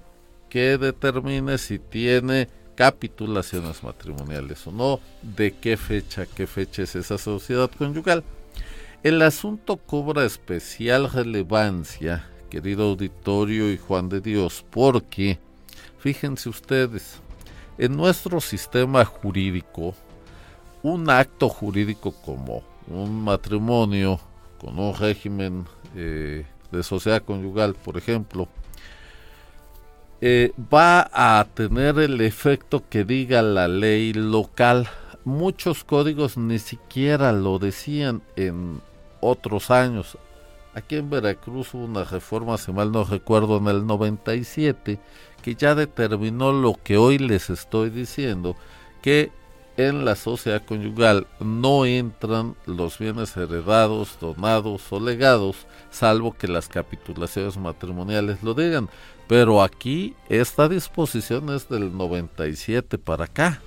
que 0.50 0.78
determine 0.78 1.58
si 1.58 1.80
tiene 1.80 2.48
capitulaciones 2.76 3.84
matrimoniales 3.84 4.66
o 4.68 4.72
no, 4.72 5.00
de 5.22 5.52
qué 5.52 5.78
fecha, 5.78 6.26
qué 6.26 6.48
fecha 6.48 6.84
es 6.84 6.96
esa 6.96 7.18
sociedad 7.18 7.70
conyugal. 7.76 8.24
El 9.04 9.22
asunto 9.22 9.78
cobra 9.78 10.26
especial 10.26 11.12
relevancia, 11.12 12.28
querido 12.54 12.84
auditorio 12.84 13.72
y 13.72 13.80
Juan 13.80 14.10
de 14.10 14.22
Dios, 14.22 14.64
porque, 14.70 15.39
fíjense 15.97 16.49
ustedes, 16.49 17.20
en 17.80 17.97
nuestro 17.97 18.39
sistema 18.41 19.04
jurídico, 19.06 19.95
un 20.84 21.10
acto 21.10 21.49
jurídico 21.49 22.12
como 22.12 22.62
un 22.88 23.24
matrimonio 23.24 24.20
con 24.60 24.78
un 24.78 24.93
régimen 24.93 25.66
eh, 25.95 26.45
de 26.72 26.84
sociedad 26.84 27.24
conyugal, 27.24 27.74
por 27.74 27.97
ejemplo, 27.97 28.47
eh, 30.22 30.54
va 30.72 31.10
a 31.12 31.47
tener 31.56 31.97
el 31.97 32.22
efecto 32.22 32.84
que 32.88 33.04
diga 33.04 33.41
la 33.41 33.68
ley 33.68 34.14
local. 34.14 34.88
Muchos 35.26 35.84
códigos 35.84 36.38
ni 36.38 36.60
siquiera 36.60 37.32
lo 37.32 37.58
decían 37.58 38.22
en 38.36 38.80
otros 39.22 39.72
años. 39.72 40.20
Aquí 40.76 40.96
en 40.96 41.10
Veracruz 41.10 41.74
hubo 41.74 41.86
una 41.86 42.04
reforma, 42.04 42.58
si 42.58 42.72
mal 42.72 42.92
no 42.92 43.04
recuerdo, 43.04 43.58
en 43.58 43.68
el 43.68 43.86
97, 43.86 45.00
que 45.42 45.56
ya 45.56 45.76
determinó 45.76 46.52
lo 46.52 46.76
que 46.84 46.98
hoy 46.98 47.20
les 47.20 47.50
estoy 47.50 47.92
diciendo, 47.92 48.56
que 49.02 49.32
en 49.78 50.06
la 50.06 50.16
sociedad 50.16 50.64
conyugal 50.66 51.28
no 51.40 51.86
entran 51.86 52.56
los 52.66 52.98
bienes 53.00 53.36
heredados, 53.38 54.18
donados 54.20 54.92
o 54.92 55.00
legados, 55.00 55.68
salvo 55.90 56.34
que 56.34 56.48
las 56.48 56.68
capitulaciones 56.68 57.58
matrimoniales 57.58 58.44
lo 58.44 58.54
digan. 58.54 58.90
Pero 59.28 59.64
aquí 59.64 60.16
esta 60.30 60.70
disposición 60.70 61.50
es 61.50 61.70
del 61.70 61.96
97 61.96 62.98
para 62.98 63.26
acá, 63.26 63.62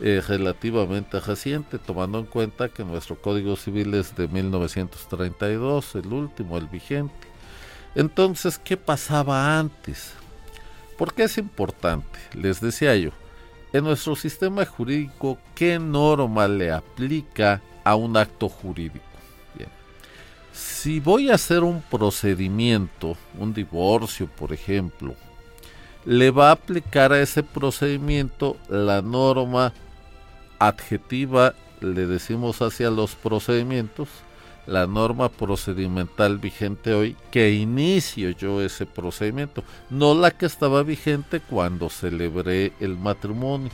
eh, 0.00 0.22
relativamente 0.26 1.20
reciente, 1.20 1.78
tomando 1.78 2.18
en 2.18 2.26
cuenta 2.26 2.68
que 2.68 2.84
nuestro 2.84 3.16
Código 3.16 3.56
Civil 3.56 3.94
es 3.94 4.14
de 4.16 4.28
1932, 4.28 5.94
el 5.94 6.12
último, 6.12 6.58
el 6.58 6.66
vigente. 6.66 7.14
Entonces, 7.94 8.58
¿qué 8.58 8.76
pasaba 8.76 9.58
antes? 9.58 10.12
¿Por 10.98 11.14
qué 11.14 11.24
es 11.24 11.38
importante? 11.38 12.18
Les 12.34 12.60
decía 12.60 12.94
yo, 12.96 13.10
en 13.72 13.84
nuestro 13.84 14.16
sistema 14.16 14.64
jurídico, 14.64 15.38
¿qué 15.54 15.78
norma 15.78 16.46
le 16.46 16.70
aplica 16.70 17.62
a 17.84 17.94
un 17.96 18.16
acto 18.16 18.48
jurídico? 18.48 19.04
Si 20.56 21.00
voy 21.00 21.30
a 21.30 21.34
hacer 21.34 21.62
un 21.62 21.82
procedimiento, 21.82 23.14
un 23.38 23.52
divorcio, 23.52 24.26
por 24.26 24.54
ejemplo, 24.54 25.14
le 26.06 26.30
va 26.30 26.48
a 26.48 26.52
aplicar 26.52 27.12
a 27.12 27.20
ese 27.20 27.42
procedimiento 27.42 28.56
la 28.70 29.02
norma 29.02 29.74
adjetiva, 30.58 31.54
le 31.80 32.06
decimos 32.06 32.62
hacia 32.62 32.90
los 32.90 33.14
procedimientos, 33.14 34.08
la 34.66 34.86
norma 34.86 35.28
procedimental 35.28 36.38
vigente 36.38 36.92
hoy 36.92 37.16
que 37.30 37.52
inicio 37.52 38.30
yo 38.30 38.60
ese 38.60 38.84
procedimiento, 38.84 39.62
no 39.90 40.14
la 40.14 40.32
que 40.32 40.46
estaba 40.46 40.82
vigente 40.82 41.40
cuando 41.40 41.88
celebré 41.88 42.72
el 42.80 42.96
matrimonio, 42.96 43.70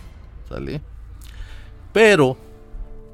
¿sale? 0.49 0.83
Pero 1.93 2.37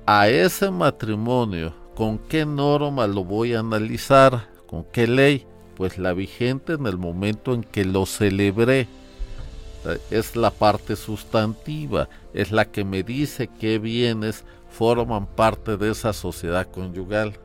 a 0.06 0.28
ese 0.28 0.70
matrimonio, 0.70 1.74
¿con 1.94 2.18
qué 2.18 2.46
norma 2.46 3.06
lo 3.06 3.24
voy 3.24 3.54
a 3.54 3.60
analizar? 3.60 4.48
¿Con 4.66 4.84
qué 4.84 5.06
ley? 5.06 5.46
Pues 5.76 5.98
la 5.98 6.12
vigente 6.12 6.74
en 6.74 6.86
el 6.86 6.96
momento 6.96 7.54
en 7.54 7.62
que 7.62 7.84
lo 7.84 8.06
celebré. 8.06 8.88
Es 10.10 10.36
la 10.36 10.50
parte 10.50 10.96
sustantiva, 10.96 12.08
es 12.34 12.52
la 12.52 12.64
que 12.64 12.84
me 12.84 13.02
dice 13.02 13.48
qué 13.60 13.78
bienes 13.78 14.44
forman 14.70 15.26
parte 15.26 15.76
de 15.76 15.90
esa 15.90 16.12
sociedad 16.12 16.66
conyugal. 16.70 17.38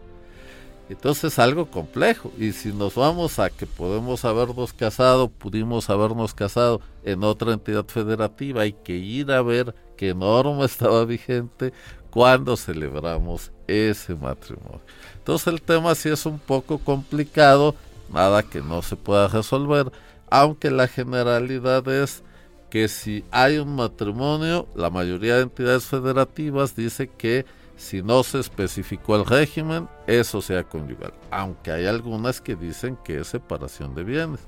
Entonces 0.90 1.34
es 1.34 1.40
algo 1.40 1.68
complejo. 1.68 2.32
Y 2.38 2.52
si 2.52 2.74
nos 2.74 2.96
vamos 2.96 3.40
a 3.40 3.50
que 3.50 3.66
podemos 3.66 4.26
habernos 4.26 4.74
casado, 4.74 5.30
pudimos 5.30 5.90
habernos 5.90 6.34
casado 6.34 6.82
en 7.04 7.24
otra 7.24 7.54
entidad 7.54 7.86
federativa, 7.86 8.62
hay 8.62 8.74
que 8.74 8.96
ir 8.96 9.32
a 9.32 9.42
ver 9.42 9.74
qué 9.98 10.14
norma 10.14 10.66
estaba 10.66 11.06
vigente 11.06 11.74
cuando 12.10 12.56
celebramos 12.58 13.52
ese 13.68 14.14
matrimonio. 14.14 14.82
Entonces 15.16 15.48
el 15.48 15.62
tema 15.62 15.96
sí 15.96 16.10
es 16.10 16.26
un 16.26 16.38
poco 16.38 16.78
complicado, 16.78 17.76
nada 18.12 18.44
que 18.44 18.62
no 18.62 18.82
se 18.82 18.96
pueda 18.96 19.28
resolver, 19.28 19.92
aunque 20.34 20.72
la 20.72 20.88
generalidad 20.88 21.88
es 21.90 22.24
que 22.72 22.88
si 22.88 23.24
hay 23.30 23.60
un 23.60 23.76
matrimonio, 23.76 24.68
la 24.74 24.90
mayoría 24.90 25.36
de 25.36 25.44
entidades 25.44 25.86
federativas 25.86 26.76
dice 26.76 27.08
que 27.08 27.46
si 27.76 28.02
no 28.02 28.24
se 28.24 28.40
especificó 28.40 29.16
el 29.16 29.28
régimen, 29.28 29.88
eso 30.08 30.42
sea 30.42 30.64
conyugal, 30.64 31.14
aunque 31.30 31.70
hay 31.70 31.86
algunas 31.86 32.42
que 32.42 32.56
dicen 32.56 32.98
que 33.04 33.20
es 33.20 33.28
separación 33.28 33.94
de 33.94 34.04
bienes. 34.04 34.40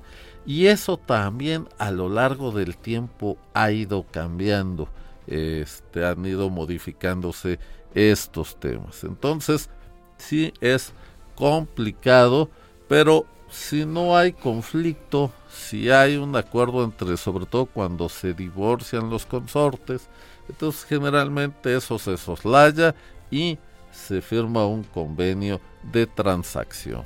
Y 0.44 0.66
eso 0.66 0.96
también 0.96 1.68
a 1.78 1.92
lo 1.92 2.08
largo 2.08 2.50
del 2.50 2.76
tiempo 2.76 3.38
ha 3.54 3.70
ido 3.70 4.04
cambiando, 4.10 4.88
este, 5.28 6.04
han 6.04 6.26
ido 6.26 6.50
modificándose 6.50 7.60
estos 7.94 8.58
temas. 8.58 9.04
Entonces, 9.04 9.70
sí 10.18 10.52
es 10.60 10.92
complicado, 11.36 12.50
pero 12.88 13.24
si 13.56 13.86
no 13.86 14.16
hay 14.16 14.32
conflicto, 14.32 15.32
si 15.50 15.90
hay 15.90 16.16
un 16.16 16.36
acuerdo 16.36 16.84
entre, 16.84 17.16
sobre 17.16 17.46
todo 17.46 17.64
cuando 17.64 18.08
se 18.08 18.34
divorcian 18.34 19.08
los 19.08 19.24
consortes, 19.24 20.08
entonces 20.48 20.84
generalmente 20.84 21.74
eso 21.74 21.98
se 21.98 22.18
soslaya 22.18 22.94
y 23.30 23.58
se 23.90 24.20
firma 24.20 24.66
un 24.66 24.84
convenio 24.84 25.60
de 25.82 26.06
transacción. 26.06 27.04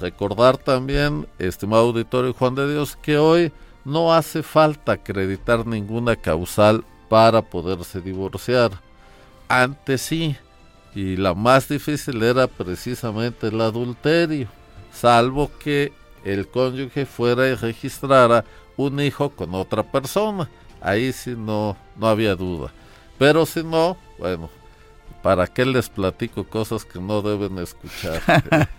Recordar 0.00 0.58
también, 0.58 1.28
estimado 1.38 1.84
auditorio 1.84 2.34
Juan 2.34 2.56
de 2.56 2.72
Dios, 2.72 2.96
que 2.96 3.16
hoy 3.16 3.52
no 3.84 4.12
hace 4.12 4.42
falta 4.42 4.92
acreditar 4.92 5.66
ninguna 5.66 6.16
causal 6.16 6.84
para 7.08 7.42
poderse 7.42 8.00
divorciar. 8.00 8.72
Antes 9.48 10.02
sí, 10.02 10.36
y 10.94 11.16
la 11.16 11.32
más 11.34 11.68
difícil 11.68 12.22
era 12.22 12.48
precisamente 12.48 13.46
el 13.46 13.60
adulterio 13.60 14.48
salvo 14.92 15.50
que 15.58 15.92
el 16.24 16.48
cónyuge 16.48 17.06
fuera 17.06 17.48
y 17.48 17.54
registrara 17.54 18.44
un 18.76 19.00
hijo 19.00 19.30
con 19.30 19.54
otra 19.54 19.82
persona. 19.82 20.48
Ahí 20.80 21.12
sí 21.12 21.34
no, 21.36 21.76
no 21.96 22.08
había 22.08 22.34
duda. 22.34 22.72
Pero 23.18 23.44
si 23.44 23.62
no, 23.62 23.96
bueno, 24.18 24.48
¿para 25.22 25.46
qué 25.46 25.66
les 25.66 25.88
platico 25.88 26.44
cosas 26.44 26.84
que 26.84 26.98
no 26.98 27.20
deben 27.20 27.58
escuchar? 27.58 28.20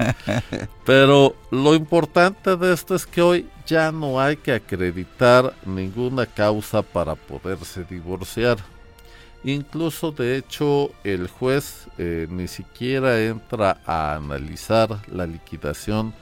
Pero 0.85 1.35
lo 1.51 1.75
importante 1.75 2.55
de 2.57 2.73
esto 2.73 2.95
es 2.95 3.05
que 3.05 3.21
hoy 3.21 3.49
ya 3.67 3.91
no 3.91 4.19
hay 4.19 4.37
que 4.37 4.53
acreditar 4.53 5.53
ninguna 5.65 6.25
causa 6.25 6.81
para 6.81 7.15
poderse 7.15 7.83
divorciar. 7.83 8.57
Incluso 9.43 10.11
de 10.11 10.37
hecho 10.37 10.91
el 11.03 11.27
juez 11.27 11.87
eh, 11.97 12.27
ni 12.29 12.47
siquiera 12.47 13.19
entra 13.21 13.81
a 13.85 14.15
analizar 14.15 14.99
la 15.11 15.25
liquidación 15.25 16.13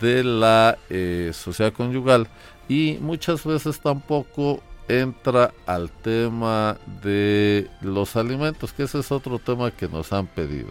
de 0.00 0.24
la 0.24 0.78
eh, 0.88 1.32
sociedad 1.34 1.72
conyugal 1.72 2.28
y 2.68 2.98
muchas 3.00 3.44
veces 3.44 3.78
tampoco 3.80 4.62
entra 4.88 5.52
al 5.66 5.90
tema 5.90 6.78
de 7.02 7.68
los 7.82 8.16
alimentos, 8.16 8.72
que 8.72 8.84
ese 8.84 9.00
es 9.00 9.12
otro 9.12 9.38
tema 9.38 9.70
que 9.70 9.88
nos 9.88 10.12
han 10.12 10.26
pedido. 10.26 10.68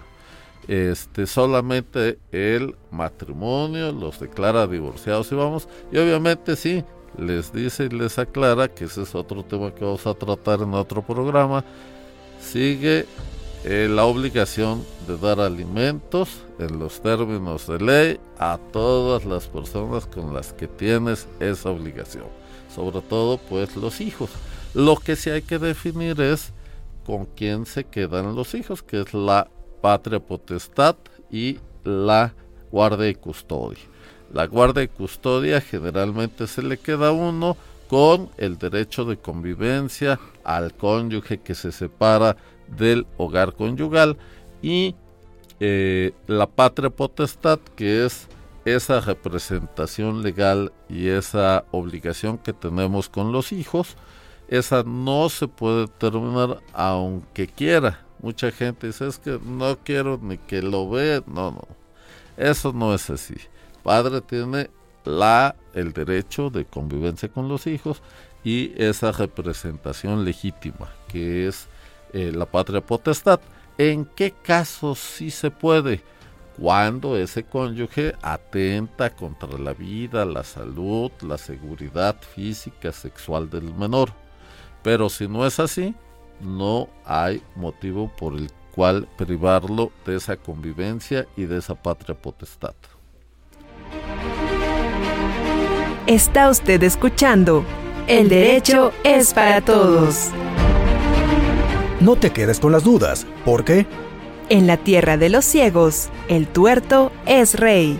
Este 0.68 1.28
solamente 1.28 2.18
el 2.32 2.76
matrimonio 2.90 3.92
los 3.92 4.20
declara 4.20 4.66
divorciados 4.66 5.32
y 5.32 5.36
vamos, 5.36 5.68
y 5.92 5.98
obviamente 5.98 6.56
sí, 6.56 6.84
les 7.18 7.54
dice 7.54 7.86
y 7.86 7.90
les 7.90 8.18
aclara 8.20 8.68
que 8.68 8.86
ese 8.86 9.04
es 9.04 9.16
otro 9.16 9.44
tema 9.44 9.74
que 9.74 9.86
vamos 9.86 10.06
a 10.08 10.14
tratar 10.14 10.62
en 10.62 10.74
otro 10.74 11.02
programa. 11.02 11.64
Sigue 12.40 13.06
eh, 13.64 13.88
la 13.90 14.06
obligación 14.06 14.84
de 15.08 15.18
dar 15.18 15.40
alimentos 15.40 16.30
en 16.60 16.80
los 16.80 17.02
términos 17.02 17.68
de 17.68 17.80
ley 17.80 18.20
a 18.38 18.60
todas 18.72 19.26
las 19.26 19.48
personas 19.48 20.06
con 20.06 20.34
las 20.34 20.54
que 20.54 20.68
tienes 20.68 21.28
esa 21.40 21.70
obligación. 21.70 22.26
Sobre 22.74 23.02
todo 23.02 23.38
pues 23.38 23.76
los 23.76 24.02
hijos. 24.02 24.30
Lo 24.74 24.98
que 24.98 25.16
sí 25.16 25.30
hay 25.30 25.42
que 25.42 25.58
definir 25.58 26.20
es 26.22 26.52
con 27.06 27.26
quién 27.26 27.66
se 27.66 27.86
quedan 27.86 28.36
los 28.36 28.54
hijos, 28.54 28.84
que 28.84 29.02
es 29.02 29.14
la 29.14 29.48
patria 29.82 30.20
potestad 30.20 30.96
y 31.32 31.60
la 31.84 32.34
guardia 32.72 33.10
y 33.10 33.16
custodia. 33.16 33.80
La 34.34 34.48
guardia 34.48 34.84
y 34.84 34.88
custodia 34.88 35.62
generalmente 35.62 36.48
se 36.48 36.62
le 36.62 36.78
queda 36.78 37.12
uno 37.12 37.58
con 37.88 38.30
el 38.38 38.58
derecho 38.58 39.06
de 39.06 39.18
convivencia 39.18 40.20
al 40.44 40.74
cónyuge 40.74 41.40
que 41.40 41.56
se 41.56 41.72
separa 41.72 42.36
del 42.68 43.06
hogar 43.18 43.54
conyugal 43.54 44.18
y 44.62 44.96
eh, 45.60 46.14
la 46.28 46.48
patria 46.48 46.90
potestad 46.90 47.60
que 47.76 48.06
es 48.06 48.28
esa 48.66 49.00
representación 49.00 50.24
legal 50.24 50.74
y 50.90 51.08
esa 51.08 51.66
obligación 51.72 52.40
que 52.40 52.52
tenemos 52.52 53.10
con 53.10 53.32
los 53.32 53.52
hijos, 53.52 53.96
esa 54.48 54.84
no 54.84 55.30
se 55.30 55.48
puede 55.48 55.88
terminar 55.88 56.60
aunque 56.74 57.48
quiera. 57.48 58.04
Mucha 58.22 58.52
gente 58.52 58.88
dice 58.88 59.08
es 59.08 59.20
que 59.20 59.40
no 59.44 59.78
quiero 59.78 60.20
ni 60.20 60.40
que 60.40 60.64
lo 60.64 60.90
vea, 60.90 61.22
no, 61.28 61.52
no, 61.52 61.68
eso 62.38 62.74
no 62.74 62.96
es 62.96 63.10
así 63.12 63.36
padre 63.86 64.20
tiene 64.20 64.72
la, 65.06 65.56
el 65.76 65.94
derecho 65.94 66.50
de 66.50 66.66
convivencia 66.66 67.30
con 67.30 67.48
los 67.48 67.68
hijos 67.68 68.02
y 68.44 68.74
esa 68.82 69.12
representación 69.12 70.26
legítima 70.26 70.90
que 71.08 71.48
es 71.48 71.68
eh, 72.12 72.32
la 72.34 72.48
patria 72.48 72.82
potestad. 72.82 73.40
¿En 73.78 74.06
qué 74.06 74.32
casos 74.32 74.98
sí 74.98 75.30
se 75.30 75.52
puede? 75.52 76.02
Cuando 76.58 77.16
ese 77.16 77.44
cónyuge 77.44 78.16
atenta 78.24 79.12
contra 79.12 79.60
la 79.60 79.74
vida, 79.74 80.26
la 80.26 80.44
salud, 80.44 81.12
la 81.22 81.38
seguridad 81.38 82.16
física, 82.34 82.92
sexual 82.92 83.50
del 83.50 83.72
menor. 83.76 84.14
Pero 84.82 85.10
si 85.10 85.28
no 85.28 85.46
es 85.46 85.60
así, 85.60 85.94
no 86.42 86.88
hay 87.06 87.44
motivo 87.56 88.12
por 88.18 88.34
el 88.34 88.50
cual 88.74 89.08
privarlo 89.18 89.92
de 90.06 90.16
esa 90.16 90.38
convivencia 90.38 91.28
y 91.36 91.44
de 91.44 91.58
esa 91.58 91.76
patria 91.76 92.16
potestad. 92.16 92.74
Está 96.08 96.50
usted 96.52 96.84
escuchando 96.84 97.66
El 98.06 98.30
Derecho 98.30 98.92
es 99.04 99.34
para 99.34 99.60
Todos. 99.62 100.28
No 102.00 102.16
te 102.16 102.30
quedes 102.30 102.60
con 102.60 102.72
las 102.72 102.84
dudas, 102.84 103.26
porque 103.44 103.88
en 104.50 104.68
la 104.68 104.78
tierra 104.78 105.18
de 105.18 105.30
los 105.30 105.46
ciegos, 105.46 106.10
el 106.28 106.48
tuerto 106.48 107.12
es 107.26 107.60
rey. 107.60 108.00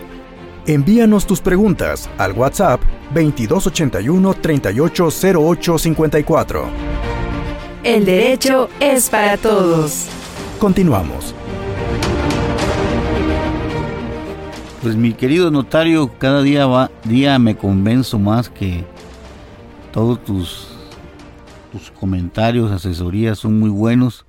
Envíanos 0.68 1.26
tus 1.26 1.40
preguntas 1.40 2.08
al 2.16 2.30
WhatsApp 2.30 2.80
2281 3.12 4.34
380854. 4.34 6.64
El 7.82 8.04
derecho 8.04 8.68
es 8.78 9.10
para 9.10 9.36
todos. 9.36 10.06
Continuamos. 10.60 11.34
Pues 14.86 14.94
mi 14.94 15.14
querido 15.14 15.50
notario, 15.50 16.16
cada 16.16 16.42
día 16.42 16.64
va, 16.64 16.92
día 17.02 17.40
me 17.40 17.56
convenzo 17.56 18.20
más 18.20 18.48
que 18.48 18.84
todos 19.92 20.24
tus, 20.24 20.68
tus 21.72 21.90
comentarios, 21.90 22.70
asesorías 22.70 23.40
son 23.40 23.58
muy 23.58 23.68
buenos. 23.68 24.26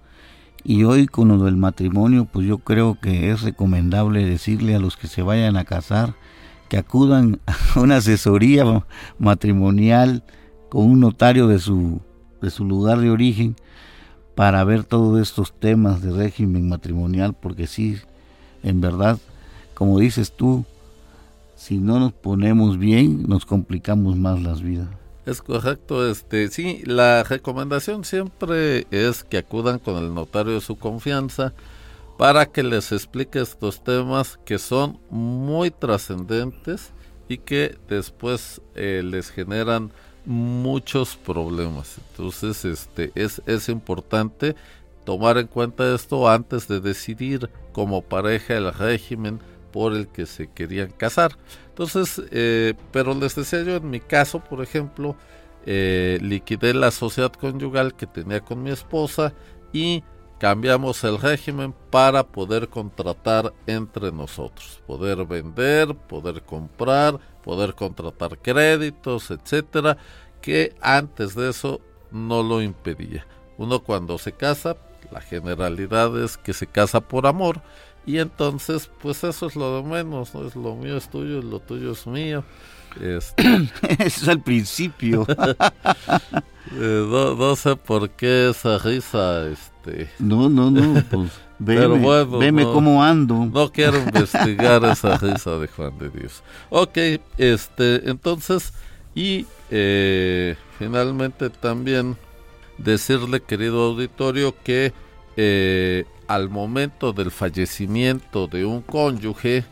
Y 0.63 0.83
hoy 0.83 1.05
con 1.05 1.27
lo 1.27 1.37
del 1.43 1.57
matrimonio, 1.57 2.25
pues 2.25 2.47
yo 2.47 2.57
creo 2.57 2.99
que 2.99 3.29
es 3.29 3.43
recomendable 3.43 4.25
decirle 4.25 4.73
a 4.73 4.79
los 4.79 4.97
que 4.97 5.05
se 5.05 5.21
vayan 5.21 5.57
a 5.57 5.63
casar 5.63 6.15
que 6.69 6.77
acudan 6.77 7.39
a 7.75 7.79
una 7.79 7.97
asesoría 7.97 8.83
matrimonial 9.19 10.23
con 10.69 10.89
un 10.89 11.01
notario 11.01 11.45
de 11.45 11.59
su, 11.59 12.01
de 12.41 12.49
su 12.49 12.65
lugar 12.65 12.97
de 12.97 13.11
origen 13.11 13.55
para 14.33 14.63
ver 14.63 14.85
todos 14.85 15.21
estos 15.21 15.53
temas 15.53 16.01
de 16.01 16.13
régimen 16.13 16.67
matrimonial, 16.67 17.35
porque 17.39 17.67
sí, 17.67 17.97
en 18.63 18.81
verdad, 18.81 19.19
como 19.77 19.99
dices 19.99 20.31
tú, 20.31 20.65
si 21.55 21.77
no 21.77 21.99
nos 21.99 22.11
ponemos 22.11 22.79
bien, 22.79 23.27
nos 23.27 23.45
complicamos 23.45 24.15
más 24.15 24.41
las 24.41 24.63
vidas. 24.63 24.87
Es 25.27 25.43
correcto, 25.43 26.09
este, 26.09 26.47
sí, 26.47 26.81
la 26.85 27.21
recomendación 27.21 28.03
siempre 28.03 28.87
es 28.89 29.23
que 29.23 29.37
acudan 29.37 29.77
con 29.77 29.97
el 29.97 30.15
notario 30.15 30.53
de 30.53 30.61
su 30.61 30.79
confianza 30.79 31.53
para 32.17 32.47
que 32.47 32.63
les 32.63 32.91
explique 32.91 33.39
estos 33.39 33.83
temas 33.83 34.39
que 34.45 34.57
son 34.57 34.97
muy 35.11 35.69
trascendentes 35.69 36.89
y 37.29 37.37
que 37.37 37.77
después 37.87 38.61
eh, 38.73 39.03
les 39.05 39.29
generan 39.29 39.91
muchos 40.25 41.15
problemas. 41.17 41.97
Entonces, 42.09 42.65
este 42.65 43.11
es, 43.13 43.43
es 43.45 43.69
importante 43.69 44.55
tomar 45.05 45.37
en 45.37 45.45
cuenta 45.45 45.93
esto 45.93 46.27
antes 46.27 46.67
de 46.67 46.79
decidir 46.79 47.51
como 47.73 48.01
pareja 48.01 48.57
el 48.57 48.73
régimen 48.73 49.39
por 49.77 49.93
el 49.93 50.07
que 50.07 50.25
se 50.25 50.47
querían 50.47 50.89
casar. 50.89 51.37
Entonces, 51.69 52.19
eh, 52.31 52.73
pero 52.91 53.13
les 53.13 53.35
decía 53.35 53.61
yo, 53.61 53.75
en 53.75 53.91
mi 53.91 53.99
caso, 53.99 54.39
por 54.39 54.63
ejemplo, 54.63 55.15
eh, 55.67 56.17
liquidé 56.19 56.73
la 56.73 56.89
sociedad 56.89 57.31
conyugal 57.31 57.93
que 57.93 58.07
tenía 58.07 58.41
con 58.41 58.63
mi 58.63 58.71
esposa 58.71 59.33
y 59.71 60.03
cambiamos 60.39 61.03
el 61.03 61.19
régimen 61.19 61.75
para 61.91 62.23
poder 62.25 62.69
contratar 62.69 63.53
entre 63.67 64.11
nosotros, 64.11 64.81
poder 64.87 65.23
vender, 65.25 65.93
poder 65.93 66.41
comprar, 66.41 67.19
poder 67.43 67.75
contratar 67.75 68.39
créditos, 68.39 69.29
etcétera, 69.29 69.95
que 70.41 70.75
antes 70.81 71.35
de 71.35 71.51
eso 71.51 71.81
no 72.09 72.41
lo 72.41 72.63
impedía. 72.63 73.27
Uno 73.59 73.83
cuando 73.83 74.17
se 74.17 74.31
casa, 74.31 74.75
la 75.11 75.21
generalidad 75.21 76.19
es 76.19 76.35
que 76.35 76.53
se 76.53 76.65
casa 76.65 76.99
por 76.99 77.27
amor 77.27 77.61
y 78.07 78.17
entonces 78.17 78.89
pues 79.01 79.23
eso 79.23 79.45
es 79.45 79.55
lo 79.55 79.77
de 79.77 79.83
menos, 79.83 80.33
no 80.33 80.47
es 80.47 80.55
lo 80.55 80.75
mío 80.75 80.97
es 80.97 81.07
tuyo, 81.09 81.41
lo 81.43 81.59
tuyo 81.59 81.91
es 81.91 82.07
mío. 82.07 82.43
Este, 83.01 83.43
Eso 83.99 84.21
es 84.21 84.27
al 84.27 84.41
principio. 84.41 85.25
Eh, 86.75 87.07
no, 87.09 87.55
sé 87.55 87.77
por 87.77 88.09
qué 88.09 88.49
esa 88.49 88.77
risa, 88.77 89.47
este. 89.47 90.09
No, 90.19 90.49
no, 90.49 90.69
no, 90.69 91.01
pues 91.09 91.31
veme, 91.59 92.63
cómo 92.65 93.01
ando. 93.01 93.45
No 93.45 93.71
quiero 93.71 93.99
investigar 93.99 94.83
esa 94.83 95.17
risa 95.17 95.57
de 95.59 95.67
Juan 95.69 95.97
de 95.97 96.09
Dios. 96.09 96.43
Ok, 96.69 96.97
este, 97.37 98.09
entonces, 98.09 98.73
y 99.15 99.45
eh, 99.71 100.57
finalmente 100.77 101.49
también 101.49 102.17
decirle, 102.77 103.39
querido 103.39 103.85
auditorio, 103.85 104.53
que 104.61 104.91
eh, 105.37 106.03
al 106.27 106.49
momento 106.49 107.13
del 107.13 107.31
fallecimiento 107.31 108.47
de 108.47 108.65
un 108.65 108.81
cónyuge, 108.81 109.63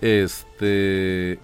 este, 0.00 1.38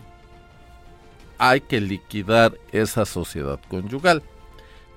hay 1.39 1.61
que 1.61 1.81
liquidar 1.81 2.55
esa 2.73 3.05
sociedad 3.05 3.59
conyugal. 3.69 4.23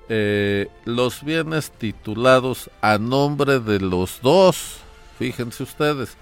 Eh, 0.08 0.68
los 0.84 1.22
bienes 1.22 1.70
titulados 1.70 2.70
a 2.80 2.98
nombre 2.98 3.60
de 3.60 3.78
los 3.78 4.20
dos, 4.22 4.78
fíjense 5.18 5.62
ustedes, 5.62 6.16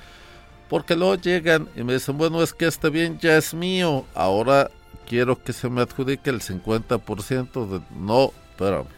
porque 0.69 0.97
luego 0.97 1.15
llegan 1.15 1.69
y 1.77 1.85
me 1.85 1.95
dicen, 1.95 2.19
bueno, 2.19 2.43
es 2.43 2.53
que 2.53 2.67
este 2.67 2.91
bien 2.91 3.19
ya 3.21 3.37
es 3.37 3.55
mío, 3.55 4.05
ahora 4.15 4.71
quiero 5.07 5.41
que 5.41 5.53
se 5.53 5.69
me 5.69 5.83
adjudique 5.83 6.31
el 6.31 6.41
50% 6.41 7.69
de... 7.69 7.81
No, 7.97 8.33
espérame, 8.51 8.89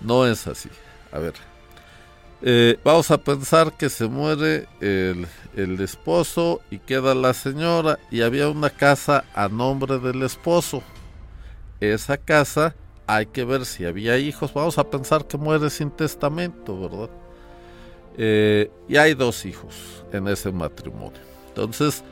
no 0.00 0.26
es 0.26 0.46
así. 0.48 0.68
A 1.12 1.18
ver, 1.18 1.34
eh, 2.42 2.78
vamos 2.82 3.10
a 3.10 3.18
pensar 3.18 3.72
que 3.76 3.90
se 3.90 4.06
muere 4.06 4.66
el, 4.80 5.26
esposo 5.80 6.60
y 6.70 6.78
queda 6.78 7.14
la 7.14 7.34
señora 7.34 7.98
y 8.10 8.22
había 8.22 8.48
una 8.48 8.70
casa 8.70 9.24
a 9.34 9.48
nombre 9.48 9.98
del 9.98 10.22
esposo. 10.22 10.82
Esa 11.80 12.16
casa 12.16 12.74
hay 13.06 13.26
que 13.26 13.44
ver 13.44 13.66
si 13.66 13.84
había 13.84 14.16
hijos. 14.16 14.54
Vamos 14.54 14.78
a 14.78 14.88
pensar 14.88 15.26
que 15.26 15.36
muere 15.36 15.68
sin 15.68 15.90
testamento, 15.90 16.80
¿verdad? 16.80 17.10
Eh, 18.16 18.70
y 18.88 18.96
hay 18.96 19.14
dos 19.14 19.44
hijos 19.44 20.04
en 20.12 20.28
ese 20.28 20.50
matrimonio. 20.50 21.20
Entonces, 21.48 22.02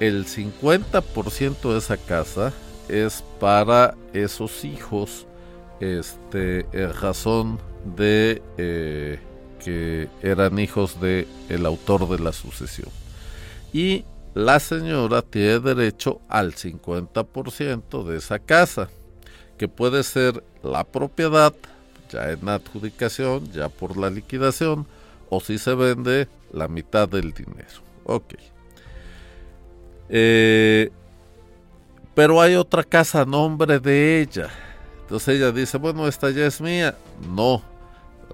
el 0.00 0.26
50% 0.26 1.72
de 1.72 1.78
esa 1.78 1.96
casa 1.96 2.52
es 2.88 3.22
para 3.38 3.94
esos 4.12 4.64
hijos, 4.64 5.26
este, 5.78 6.66
en 6.72 6.92
razón 6.94 7.58
de... 7.96 8.42
Eh, 8.56 9.20
que 9.64 10.08
eran 10.22 10.58
hijos 10.58 11.00
de 11.00 11.28
el 11.48 11.66
autor 11.66 12.08
de 12.08 12.18
la 12.18 12.32
sucesión. 12.32 12.88
Y 13.72 14.04
la 14.34 14.60
señora 14.60 15.22
tiene 15.22 15.60
derecho 15.60 16.20
al 16.28 16.54
50% 16.54 18.04
de 18.04 18.18
esa 18.18 18.38
casa, 18.38 18.88
que 19.58 19.68
puede 19.68 20.02
ser 20.02 20.42
la 20.62 20.84
propiedad, 20.84 21.52
ya 22.10 22.30
en 22.30 22.48
adjudicación, 22.48 23.50
ya 23.52 23.68
por 23.68 23.96
la 23.96 24.10
liquidación, 24.10 24.86
o 25.28 25.40
si 25.40 25.58
se 25.58 25.74
vende 25.74 26.28
la 26.52 26.68
mitad 26.68 27.08
del 27.08 27.32
dinero. 27.32 27.80
Ok. 28.04 28.34
Eh, 30.08 30.90
pero 32.14 32.40
hay 32.40 32.56
otra 32.56 32.82
casa 32.82 33.22
a 33.22 33.24
nombre 33.24 33.78
de 33.78 34.20
ella. 34.20 34.48
Entonces 35.02 35.36
ella 35.36 35.52
dice, 35.52 35.78
bueno, 35.78 36.06
esta 36.06 36.30
ya 36.30 36.46
es 36.46 36.60
mía. 36.60 36.96
No, 37.34 37.62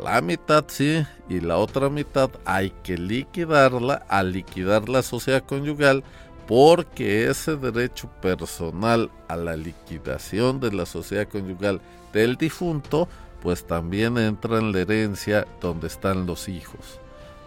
la 0.02 0.20
mitad 0.20 0.64
sí 0.68 1.06
y 1.28 1.40
la 1.40 1.56
otra 1.56 1.88
mitad 1.88 2.30
hay 2.44 2.70
que 2.82 2.98
liquidarla 2.98 4.04
al 4.08 4.32
liquidar 4.32 4.88
la 4.88 5.02
sociedad 5.02 5.44
conyugal 5.44 6.04
porque 6.46 7.28
ese 7.28 7.56
derecho 7.56 8.08
personal 8.20 9.10
a 9.28 9.36
la 9.36 9.56
liquidación 9.56 10.60
de 10.60 10.72
la 10.72 10.86
sociedad 10.86 11.28
conyugal 11.28 11.80
del 12.12 12.36
difunto 12.36 13.08
pues 13.42 13.66
también 13.66 14.18
entra 14.18 14.58
en 14.58 14.72
la 14.72 14.80
herencia 14.80 15.46
donde 15.60 15.86
están 15.86 16.26
los 16.26 16.48
hijos. 16.48 17.00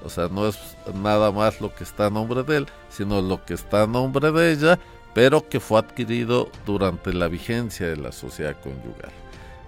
O 0.03 0.09
sea, 0.09 0.29
no 0.29 0.47
es 0.47 0.57
nada 0.93 1.31
más 1.31 1.59
lo 1.59 1.73
que 1.73 1.83
está 1.83 2.05
a 2.05 2.09
nombre 2.09 2.43
de 2.43 2.57
él, 2.57 2.67
sino 2.89 3.21
lo 3.21 3.43
que 3.43 3.53
está 3.53 3.83
a 3.83 3.87
nombre 3.87 4.31
de 4.31 4.51
ella, 4.51 4.79
pero 5.13 5.47
que 5.49 5.59
fue 5.59 5.79
adquirido 5.79 6.49
durante 6.65 7.13
la 7.13 7.27
vigencia 7.27 7.87
de 7.87 7.97
la 7.97 8.11
sociedad 8.11 8.55
conyugal. 8.61 9.11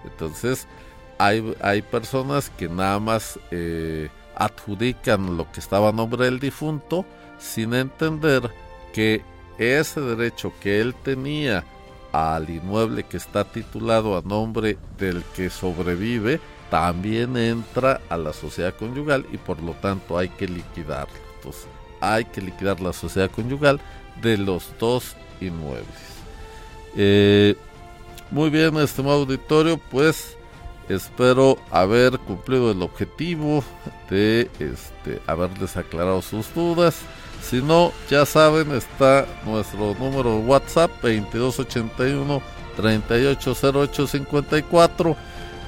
Entonces, 0.04 0.66
hay, 1.26 1.82
personas 1.82 2.50
que 2.50 2.68
nada 2.68 2.98
más 2.98 3.38
eh, 3.50 4.08
adjudican 4.34 5.36
lo 5.36 5.50
que 5.52 5.60
estaba 5.60 5.90
a 5.90 5.92
nombre 5.92 6.24
del 6.24 6.40
difunto 6.40 7.04
sin 7.38 7.74
entender 7.74 8.50
que 8.92 9.22
ese 9.58 10.00
derecho 10.00 10.52
que 10.60 10.80
él 10.80 10.94
tenía 10.94 11.64
al 12.12 12.50
inmueble 12.50 13.04
que 13.04 13.16
está 13.16 13.44
titulado 13.44 14.16
a 14.16 14.22
nombre 14.22 14.76
del 14.98 15.22
que 15.36 15.48
sobrevive 15.48 16.40
también 16.70 17.36
entra 17.36 18.00
a 18.08 18.16
la 18.16 18.32
sociedad 18.32 18.74
conyugal 18.74 19.26
y 19.32 19.38
por 19.38 19.62
lo 19.62 19.72
tanto 19.72 20.18
hay 20.18 20.28
que 20.28 20.48
liquidarlo. 20.48 21.14
Entonces 21.36 21.66
hay 22.00 22.24
que 22.24 22.40
liquidar 22.40 22.80
la 22.80 22.92
sociedad 22.92 23.30
conyugal 23.30 23.80
de 24.20 24.38
los 24.38 24.72
dos 24.78 25.14
inmuebles. 25.40 25.86
Eh, 26.96 27.54
muy 28.30 28.50
bien, 28.50 28.76
estimado 28.78 29.20
auditorio, 29.20 29.78
pues 29.90 30.36
Espero 30.88 31.58
haber 31.70 32.18
cumplido 32.18 32.70
el 32.70 32.80
objetivo 32.82 33.62
de 34.10 34.50
este, 34.58 35.20
haberles 35.26 35.76
aclarado 35.76 36.22
sus 36.22 36.52
dudas. 36.54 37.02
Si 37.42 37.60
no, 37.62 37.92
ya 38.10 38.26
saben, 38.26 38.72
está 38.72 39.26
nuestro 39.44 39.94
número 39.94 40.38
de 40.38 40.44
WhatsApp 40.44 40.90
2281 41.02 42.42
380854 42.76 45.16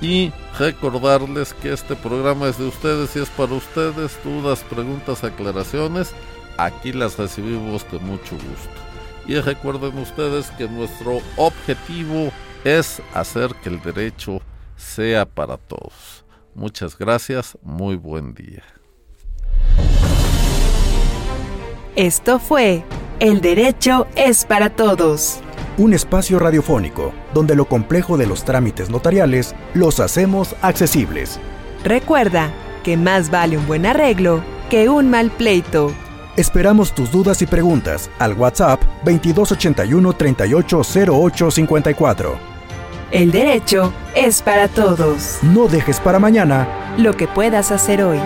y 0.01 0.33
recordarles 0.59 1.55
que 1.55 1.73
este 1.73 1.95
programa 1.97 2.49
es 2.49 2.59
de 2.59 2.67
ustedes 2.67 3.17
y 3.17 3.21
es 3.21 3.31
para 3.31 3.55
ustedes. 3.55 4.19
Dudas, 4.25 4.63
preguntas, 4.69 5.25
aclaraciones, 5.25 6.13
aquí 6.59 6.93
las 6.93 7.17
recibimos 7.19 7.85
con 7.85 8.05
mucho 8.05 8.33
gusto. 8.33 8.69
Y 9.27 9.41
recuerden 9.41 9.97
ustedes 9.99 10.51
que 10.53 10.69
nuestro 10.69 11.21
objetivo 11.37 12.31
es 12.65 13.03
hacer 13.15 13.55
que 13.57 13.71
el 13.71 13.81
derecho 13.81 14.41
sea 14.77 15.27
para 15.27 15.57
todos. 15.57 16.25
Muchas 16.55 16.97
gracias, 16.97 17.59
muy 17.63 17.97
buen 17.97 18.35
día. 18.35 18.63
Esto 21.97 22.39
fue 22.39 22.85
El 23.21 23.41
Derecho 23.41 24.07
es 24.17 24.45
para 24.45 24.71
Todos. 24.71 25.41
Un 25.77 25.95
espacio 25.95 26.39
radiofónico 26.39 27.13
donde 27.33 27.57
lo 27.57 27.65
complejo 27.67 28.17
de 28.17 28.27
los 28.27 28.45
trámites 28.45 28.91
notariales 28.91 29.55
los 29.75 30.01
hacemos 30.01 30.57
accesibles. 30.63 31.39
Recuerda 31.83 32.51
que 32.83 32.97
más 32.97 33.31
vale 33.31 33.59
un 33.59 33.67
buen 33.67 33.87
arreglo 33.87 34.43
que 34.71 34.89
un 34.89 35.11
mal 35.11 35.31
pleito. 35.31 35.93
Esperamos 36.37 36.93
tus 36.93 37.13
dudas 37.13 37.43
y 37.43 37.47
preguntas 37.47 38.11
al 38.19 38.35
WhatsApp 38.35 38.83
2281 39.05 40.13
380854. 40.13 42.54
El 43.15 43.31
derecho 43.31 43.93
es 44.17 44.43
para 44.43 44.67
todos. 44.67 45.39
No 45.43 45.69
dejes 45.69 46.01
para 46.01 46.19
mañana 46.19 46.67
lo 46.99 47.13
que 47.13 47.29
puedas 47.29 47.71
hacer 47.71 48.03
hoy. 48.03 48.19